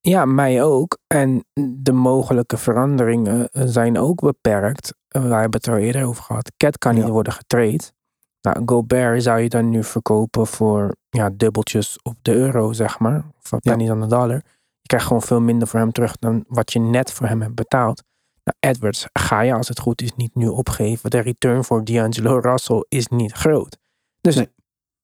Ja, 0.00 0.24
mij 0.24 0.62
ook. 0.62 0.98
En 1.06 1.44
de 1.80 1.92
mogelijke 1.92 2.56
veranderingen 2.56 3.48
zijn 3.52 3.98
ook 3.98 4.20
beperkt. 4.20 4.94
Wij 5.08 5.22
hebben 5.40 5.60
het 5.60 5.66
er 5.66 5.72
al 5.72 5.78
eerder 5.78 6.04
over 6.04 6.22
gehad. 6.22 6.52
Cat 6.56 6.78
kan 6.78 6.94
niet 6.94 7.04
Ja. 7.04 7.10
worden 7.10 7.32
getraind. 7.32 7.92
Nou, 8.40 8.62
Gobert 8.66 9.22
zou 9.22 9.40
je 9.40 9.48
dan 9.48 9.68
nu 9.70 9.84
verkopen 9.84 10.46
voor 10.46 10.96
ja, 11.08 11.30
dubbeltjes 11.30 11.98
op 12.02 12.14
de 12.22 12.32
euro, 12.32 12.72
zeg 12.72 12.98
maar. 12.98 13.24
Of 13.42 13.50
Ja. 13.50 13.58
pennies 13.58 13.90
aan 13.90 14.00
de 14.00 14.06
dollar. 14.06 14.42
Je 14.80 14.86
krijgt 14.86 15.06
gewoon 15.06 15.22
veel 15.22 15.40
minder 15.40 15.68
voor 15.68 15.80
hem 15.80 15.92
terug 15.92 16.16
dan 16.18 16.44
wat 16.48 16.72
je 16.72 16.78
net 16.78 17.12
voor 17.12 17.26
hem 17.26 17.40
hebt 17.42 17.54
betaald. 17.54 18.02
Nou, 18.44 18.56
Edwards 18.74 19.06
ga 19.12 19.40
je 19.40 19.54
als 19.54 19.68
het 19.68 19.78
goed 19.80 20.02
is 20.02 20.14
niet 20.16 20.34
nu 20.34 20.46
opgeven. 20.48 21.10
De 21.10 21.18
return 21.20 21.64
voor 21.64 21.84
D'Angelo 21.84 22.38
Russell 22.38 22.84
is 22.88 23.06
niet 23.06 23.32
groot. 23.32 23.78
Dus 24.20 24.34
Nee. 24.34 24.48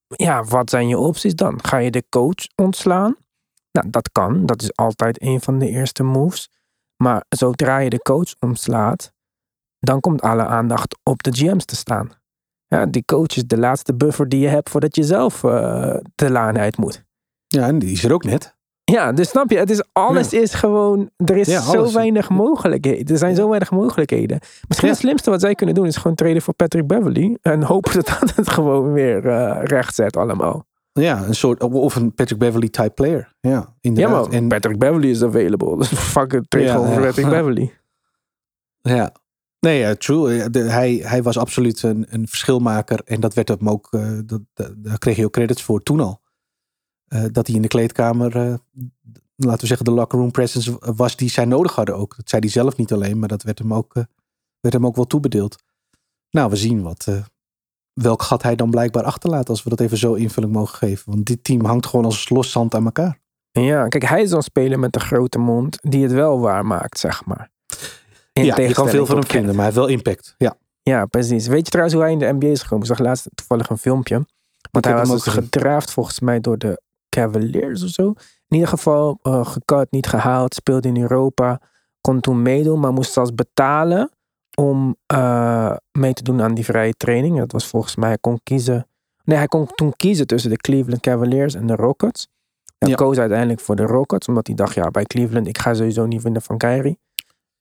Ja, 0.07 0.43
wat 0.43 0.69
zijn 0.69 0.87
je 0.87 0.97
opties 0.97 1.35
dan? 1.35 1.63
Ga 1.63 1.77
je 1.77 1.91
de 1.91 2.03
coach 2.09 2.47
ontslaan? 2.55 3.15
Nou, 3.71 3.89
dat 3.89 4.11
kan. 4.11 4.45
Dat 4.45 4.61
is 4.61 4.75
altijd 4.75 5.21
een 5.21 5.41
van 5.41 5.59
de 5.59 5.69
eerste 5.69 6.03
moves. 6.03 6.49
Maar 7.03 7.25
zodra 7.29 7.77
je 7.77 7.89
de 7.89 8.01
coach 8.01 8.35
ontslaat, 8.39 9.13
dan 9.79 9.99
komt 9.99 10.21
alle 10.21 10.45
aandacht 10.45 10.97
op 11.03 11.23
de 11.23 11.31
GM's 11.31 11.65
te 11.65 11.75
staan. 11.75 12.11
Ja, 12.67 12.85
die 12.85 13.05
coach 13.05 13.35
is 13.35 13.45
de 13.45 13.57
laatste 13.57 13.95
buffer 13.95 14.29
die 14.29 14.39
je 14.39 14.47
hebt 14.47 14.69
voordat 14.69 14.95
je 14.95 15.03
zelf 15.03 15.43
eh, 15.43 15.95
de 16.15 16.29
laan 16.31 16.57
uit 16.57 16.77
moet. 16.77 17.05
Ja, 17.47 17.67
en 17.67 17.79
die 17.79 17.91
is 17.91 18.03
er 18.03 18.13
ook 18.13 18.23
net. 18.23 18.56
Ja, 18.91 19.11
dus 19.11 19.29
snap 19.29 19.49
je, 19.49 19.57
het 19.57 19.69
is, 19.69 19.83
alles 19.93 20.33
is 20.33 20.53
gewoon, 20.53 21.09
er 21.25 21.37
is 21.37 21.47
Ja, 21.47 21.61
zo 21.61 21.91
weinig 21.93 22.29
mogelijkheden. 22.29 23.05
Er 23.13 23.17
zijn 23.17 23.35
zo 23.35 23.47
weinig 23.47 23.71
mogelijkheden. 23.71 24.39
Misschien 24.67 24.87
Ja. 24.87 24.93
het 24.93 25.03
slimste 25.03 25.29
wat 25.29 25.41
zij 25.41 25.55
kunnen 25.55 25.75
doen 25.75 25.85
is 25.85 25.95
gewoon 25.97 26.15
treden 26.15 26.41
voor 26.41 26.53
Patrick 26.53 26.87
Beverly. 26.87 27.37
En 27.41 27.63
hopen 27.73 27.93
dat 27.93 28.05
dat 28.19 28.35
het 28.35 28.49
gewoon 28.49 28.93
weer 28.93 29.27
eh 29.27 29.63
recht 29.63 29.95
zet 29.95 30.17
allemaal. 30.17 30.65
Ja, 30.93 31.23
een 31.25 31.35
soort, 31.35 31.63
of 31.63 31.95
een 31.95 32.13
Patrick 32.13 32.39
Beverly 32.39 32.69
type 32.69 32.89
player. 32.89 33.33
Ja, 33.39 33.49
Ja, 33.49 33.73
inderdaad. 33.81 34.25
maar 34.29 34.37
en, 34.37 34.47
Patrick 34.47 34.77
Beverly 34.79 35.09
is 35.09 35.23
available. 35.23 35.77
Dus 35.77 35.87
fuck 35.87 36.33
it, 36.33 36.49
trade 36.49 36.65
Ja, 36.65 36.71
gewoon 36.73 36.87
voor 36.93 37.01
ja. 37.01 37.07
Patrick 37.07 37.29
Beverly. 37.29 37.73
Ja. 38.81 39.11
Nee, 39.59 39.79
ja, 39.79 39.95
true. 39.95 40.33
Ja, 40.33 40.49
de- 40.49 40.59
hij, 40.59 41.01
hij 41.03 41.23
was 41.23 41.37
absoluut 41.37 41.83
een, 41.83 42.05
een 42.09 42.27
verschilmaker. 42.27 43.01
En 43.05 43.19
dat 43.19 43.33
werd 43.33 43.47
hem 43.47 43.69
ook, 43.69 43.87
eh, 43.91 44.09
dat, 44.25 44.41
dat- 44.53 44.73
daar 44.77 44.97
kreeg 44.97 45.15
hij 45.15 45.25
ook 45.25 45.31
credits 45.31 45.63
voor 45.63 45.83
toen 45.83 45.99
al. 45.99 46.21
Eh, 47.07 47.23
dat 47.31 47.47
hij 47.47 47.55
in 47.55 47.61
de 47.61 47.67
kleedkamer, 47.67 48.35
eh, 48.35 48.53
laten 49.35 49.61
we 49.61 49.67
zeggen, 49.67 49.85
de 49.85 49.91
locker 49.91 50.19
room 50.19 50.31
presence 50.31 50.77
was 50.95 51.15
die 51.15 51.29
zij 51.29 51.45
nodig 51.45 51.75
hadden 51.75 51.95
ook. 51.95 52.15
Dat 52.15 52.29
zei 52.29 52.41
hij 52.41 52.51
zelf 52.51 52.77
niet 52.77 52.93
alleen, 52.93 53.19
maar 53.19 53.27
dat 53.27 53.43
werd 53.43 53.59
hem 53.59 53.73
ook, 53.73 53.95
eh, 53.95 54.03
werd 54.59 54.73
hem 54.73 54.85
ook 54.85 54.95
wel 54.95 55.07
toebedeeld. 55.07 55.55
Nou, 56.29 56.49
we 56.49 56.55
zien 56.55 56.81
wat, 56.81 57.07
welk 57.93 58.21
gat 58.21 58.43
hij 58.43 58.55
dan 58.55 58.69
blijkbaar 58.69 59.03
achterlaat 59.03 59.49
als 59.49 59.63
we 59.63 59.69
dat 59.69 59.79
even 59.79 59.97
zo 59.97 60.13
invulling 60.13 60.53
mogen 60.53 60.77
geven. 60.77 61.11
Want 61.11 61.25
dit 61.25 61.43
team 61.43 61.65
hangt 61.65 61.85
gewoon 61.85 62.05
als 62.05 62.29
los 62.29 62.51
zand 62.51 62.75
aan 62.75 62.85
elkaar. 62.85 63.19
Ja, 63.51 63.87
kijk, 63.87 64.05
hij 64.05 64.21
is 64.21 64.31
een 64.31 64.41
speler 64.41 64.79
met 64.79 64.95
een 64.95 65.01
grote 65.01 65.39
mond 65.39 65.77
die 65.81 66.03
het 66.03 66.11
wel 66.11 66.39
waar 66.39 66.65
maakt, 66.65 66.99
zeg 66.99 67.25
maar. 67.25 67.49
In 68.33 68.45
ja, 68.45 68.61
je 68.61 68.73
kan 68.73 68.89
veel 68.89 69.05
van 69.05 69.17
hem 69.17 69.27
vinden, 69.27 69.55
maar 69.55 69.55
hij 69.55 69.65
heeft 69.65 69.77
wel 69.77 69.87
impact. 69.87 70.35
Ja. 70.37 70.57
Ja, 70.81 71.05
precies. 71.05 71.47
Weet 71.47 71.65
je 71.65 71.71
trouwens 71.71 71.95
hoe 71.95 72.03
hij 72.03 72.13
in 72.13 72.19
de 72.19 72.33
NBA 72.33 72.47
is 72.47 72.61
gekomen? 72.61 72.87
Ik 72.87 72.95
zag 72.95 73.05
laatst 73.05 73.29
toevallig 73.33 73.69
een 73.69 73.77
filmpje. 73.77 74.25
Want 74.71 74.85
hij 74.85 74.93
was 74.93 75.09
dus 75.09 75.23
gedraft 75.23 75.91
volgens 75.91 76.19
mij 76.19 76.39
door 76.39 76.57
de 76.57 76.81
Cavaliers 77.21 77.83
of 77.83 77.89
zo. 77.89 78.07
In 78.47 78.55
ieder 78.55 78.67
geval 78.67 79.19
eh 79.21 79.45
gecut, 79.45 79.91
niet 79.91 80.07
gehaald, 80.07 80.53
speelde 80.55 80.87
in 80.87 81.01
Europa. 81.01 81.61
Kon 82.01 82.19
toen 82.19 82.41
meedoen, 82.41 82.79
maar 82.79 82.93
moest 82.93 83.11
zelfs 83.13 83.33
betalen 83.35 84.09
om 84.57 84.95
eh, 85.05 85.75
mee 85.91 86.13
te 86.13 86.23
doen 86.23 86.41
aan 86.41 86.53
die 86.53 86.65
vrije 86.65 86.93
training. 86.93 87.37
Dat 87.37 87.51
was 87.51 87.67
volgens 87.67 87.95
mij, 87.95 88.07
hij 88.07 88.17
kon 88.17 88.39
kiezen. 88.43 88.87
Nee, 89.23 89.37
hij 89.37 89.47
kon 89.47 89.67
toen 89.75 89.93
kiezen 89.95 90.27
tussen 90.27 90.49
de 90.49 90.57
Cleveland 90.57 91.01
Cavaliers 91.01 91.53
en 91.55 91.67
de 91.67 91.75
Rockets. 91.75 92.27
Hij 92.77 92.89
Ja. 92.89 92.95
koos 92.95 93.17
uiteindelijk 93.17 93.59
voor 93.59 93.75
de 93.75 93.83
Rockets, 93.85 94.27
omdat 94.27 94.47
hij 94.47 94.55
dacht, 94.55 94.73
ja, 94.73 94.91
bij 94.91 95.03
Cleveland, 95.03 95.47
ik 95.47 95.57
ga 95.57 95.73
sowieso 95.73 96.05
niet 96.05 96.21
winnen 96.23 96.41
van 96.41 96.57
Kyrie. 96.57 96.99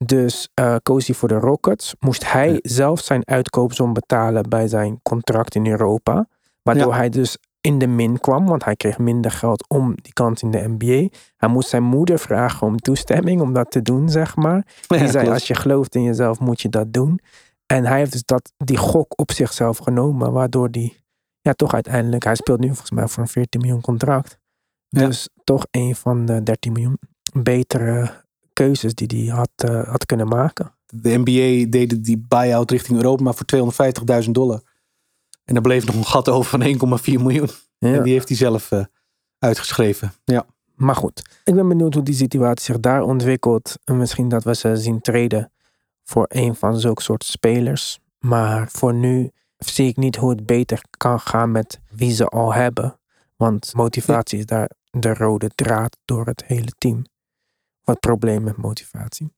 Dus 0.05 0.49
eh, 0.55 0.77
koos 0.83 1.07
hij 1.07 1.16
voor 1.16 1.29
de 1.29 1.38
Rockets. 1.38 1.95
Moest 2.01 2.33
hij 2.33 2.53
Ja. 2.53 2.59
zelf 2.62 3.01
zijn 3.01 3.23
uitkoopsom 3.25 3.92
betalen 3.92 4.49
bij 4.49 4.69
zijn 4.69 5.01
contract 5.03 5.55
in 5.55 5.66
Europa. 5.66 6.27
Waardoor 6.62 6.90
Ja. 6.92 6.97
hij 6.97 7.09
dus 7.09 7.38
in 7.66 7.79
de 7.79 7.87
min 7.87 8.20
kwam, 8.20 8.46
want 8.46 8.64
hij 8.64 8.76
kreeg 8.76 8.98
minder 8.98 9.31
geld 9.31 9.68
om 9.68 9.94
die 10.02 10.12
kans 10.12 10.42
in 10.42 10.50
de 10.50 10.68
NBA. 10.76 11.09
Hij 11.37 11.48
moest 11.48 11.68
zijn 11.68 11.83
moeder 11.83 12.18
vragen 12.18 12.66
om 12.66 12.76
toestemming 12.76 13.40
om 13.40 13.52
dat 13.52 13.70
te 13.70 13.83
doen, 13.83 14.09
zeg 14.09 14.37
maar. 14.37 14.66
Die 14.87 14.98
Ja, 14.98 15.07
zei, 15.07 15.24
klopt. 15.24 15.29
als 15.40 15.46
je 15.46 15.55
gelooft 15.55 15.94
in 15.94 16.02
jezelf, 16.02 16.40
moet 16.40 16.61
je 16.61 16.68
dat 16.68 16.92
doen. 16.92 17.20
En 17.66 17.85
hij 17.85 17.98
heeft 17.98 18.12
dus 18.12 18.24
dat, 18.24 18.52
die 18.57 18.76
gok 18.76 19.20
op 19.20 19.33
zichzelf 19.33 19.79
genomen, 19.79 20.33
waardoor 20.33 20.70
die, 20.70 20.96
ja, 21.40 21.52
toch 21.52 21.74
uiteindelijk, 21.74 22.24
hij 22.24 22.35
speelt 22.35 22.61
nu 22.61 22.66
volgens 22.66 22.90
mij 22.90 23.09
voor 23.09 23.22
een 23.22 23.29
14 23.29 23.61
miljoen 23.61 23.81
contract. 23.81 24.38
Ja. 24.88 25.07
Dus 25.07 25.29
toch 25.44 25.66
een 25.70 25.94
van 25.96 26.24
de 26.26 26.42
13 26.42 26.72
miljoen 26.72 26.98
betere 27.33 28.24
keuzes 28.52 28.94
die 28.94 29.24
hij 29.24 29.37
had, 29.37 29.50
eh, 29.57 29.88
had 29.88 30.07
kunnen 30.07 30.29
maken. 30.29 30.74
De 30.87 31.18
NBA 31.24 31.70
deed 31.70 32.05
die 32.05 32.24
buy-out 32.29 32.70
richting 32.70 32.96
Europa 32.96 33.22
maar 33.22 33.35
voor 33.35 33.46
250.000 33.46 34.35
dollar. 34.35 34.61
En 35.46 35.54
er 35.54 35.61
bleef 35.61 35.87
nog 35.87 35.94
een 35.94 36.04
gat 36.04 36.28
over 36.28 36.50
van 36.50 36.62
1,4 37.00 37.22
miljoen. 37.22 37.50
Ja. 37.78 37.94
En 37.94 38.02
die 38.02 38.12
heeft 38.12 38.28
hij 38.28 38.37
zelf 38.37 38.72
eh, 38.72 38.85
uitgeschreven. 39.38 40.12
Ja. 40.24 40.46
Maar 40.74 40.96
goed, 40.96 41.40
ik 41.44 41.54
ben 41.54 41.68
benieuwd 41.68 41.94
hoe 41.94 42.02
die 42.02 42.14
situatie 42.14 42.64
zich 42.64 42.80
daar 42.80 43.02
ontwikkelt. 43.02 43.78
En 43.85 43.96
misschien 43.96 44.28
dat 44.28 44.44
we 44.44 44.54
ze 44.54 44.76
zien 44.76 45.00
treden 45.00 45.52
voor 46.04 46.26
een 46.28 46.54
van 46.54 46.80
zulke 46.80 47.02
soort 47.02 47.24
spelers. 47.24 47.98
Maar 48.18 48.68
voor 48.70 48.94
nu 48.94 49.30
zie 49.56 49.88
ik 49.88 49.96
niet 49.96 50.16
hoe 50.16 50.30
het 50.30 50.46
beter 50.46 50.80
kan 50.90 51.20
gaan 51.20 51.50
met 51.50 51.80
wie 51.90 52.12
ze 52.12 52.26
al 52.26 52.54
hebben. 52.54 52.98
Want 53.37 53.74
motivatie 53.74 54.38
is 54.38 54.46
daar 54.46 54.70
de 54.90 55.14
rode 55.14 55.50
draad 55.54 55.96
door 56.04 56.26
het 56.26 56.44
hele 56.44 56.72
team. 56.78 57.04
Wat 57.85 58.00
probleem 58.00 58.42
met 58.42 58.56
motivatie. 58.56 59.35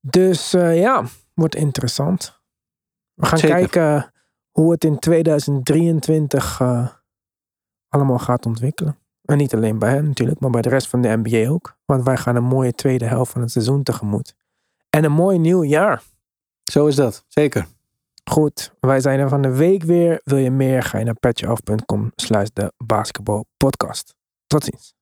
Dus 0.00 0.54
uh, 0.54 0.80
ja, 0.80 1.04
wordt 1.34 1.54
interessant. 1.54 2.40
We 3.14 3.26
gaan 3.26 3.38
Zeker. 3.38 3.56
kijken 3.56 4.12
hoe 4.50 4.72
het 4.72 4.84
in 4.84 4.98
2023 4.98 6.60
uh, 6.60 6.88
allemaal 7.88 8.18
gaat 8.18 8.46
ontwikkelen. 8.46 8.98
En 9.24 9.36
niet 9.36 9.54
alleen 9.54 9.78
bij 9.78 9.90
hen 9.90 10.06
natuurlijk, 10.06 10.40
maar 10.40 10.50
bij 10.50 10.62
de 10.62 10.68
rest 10.68 10.88
van 10.88 11.02
de 11.02 11.20
NBA 11.22 11.50
ook. 11.50 11.76
Want 11.84 12.04
wij 12.04 12.16
gaan 12.16 12.36
een 12.36 12.44
mooie 12.44 12.72
tweede 12.72 13.04
helft 13.04 13.32
van 13.32 13.40
het 13.40 13.50
seizoen 13.50 13.82
tegemoet. 13.82 14.34
En 14.90 15.04
een 15.04 15.12
mooi 15.12 15.38
nieuw 15.38 15.64
jaar. 15.64 16.02
Zo 16.64 16.86
is 16.86 16.94
dat, 16.94 17.24
zeker. 17.28 17.66
Goed, 18.30 18.72
wij 18.80 19.00
zijn 19.00 19.20
er 19.20 19.28
van 19.28 19.42
de 19.42 19.56
week 19.56 19.82
weer. 19.82 20.20
Wil 20.24 20.38
je 20.38 20.50
meer? 20.50 20.82
Ga 20.82 20.98
je 20.98 21.04
naar 21.04 21.14
petjeaf.com 21.14 22.12
slash 22.14 22.48
de 22.52 22.72
basketbalpodcast. 22.76 24.14
Tot 24.46 24.64
ziens. 24.64 24.94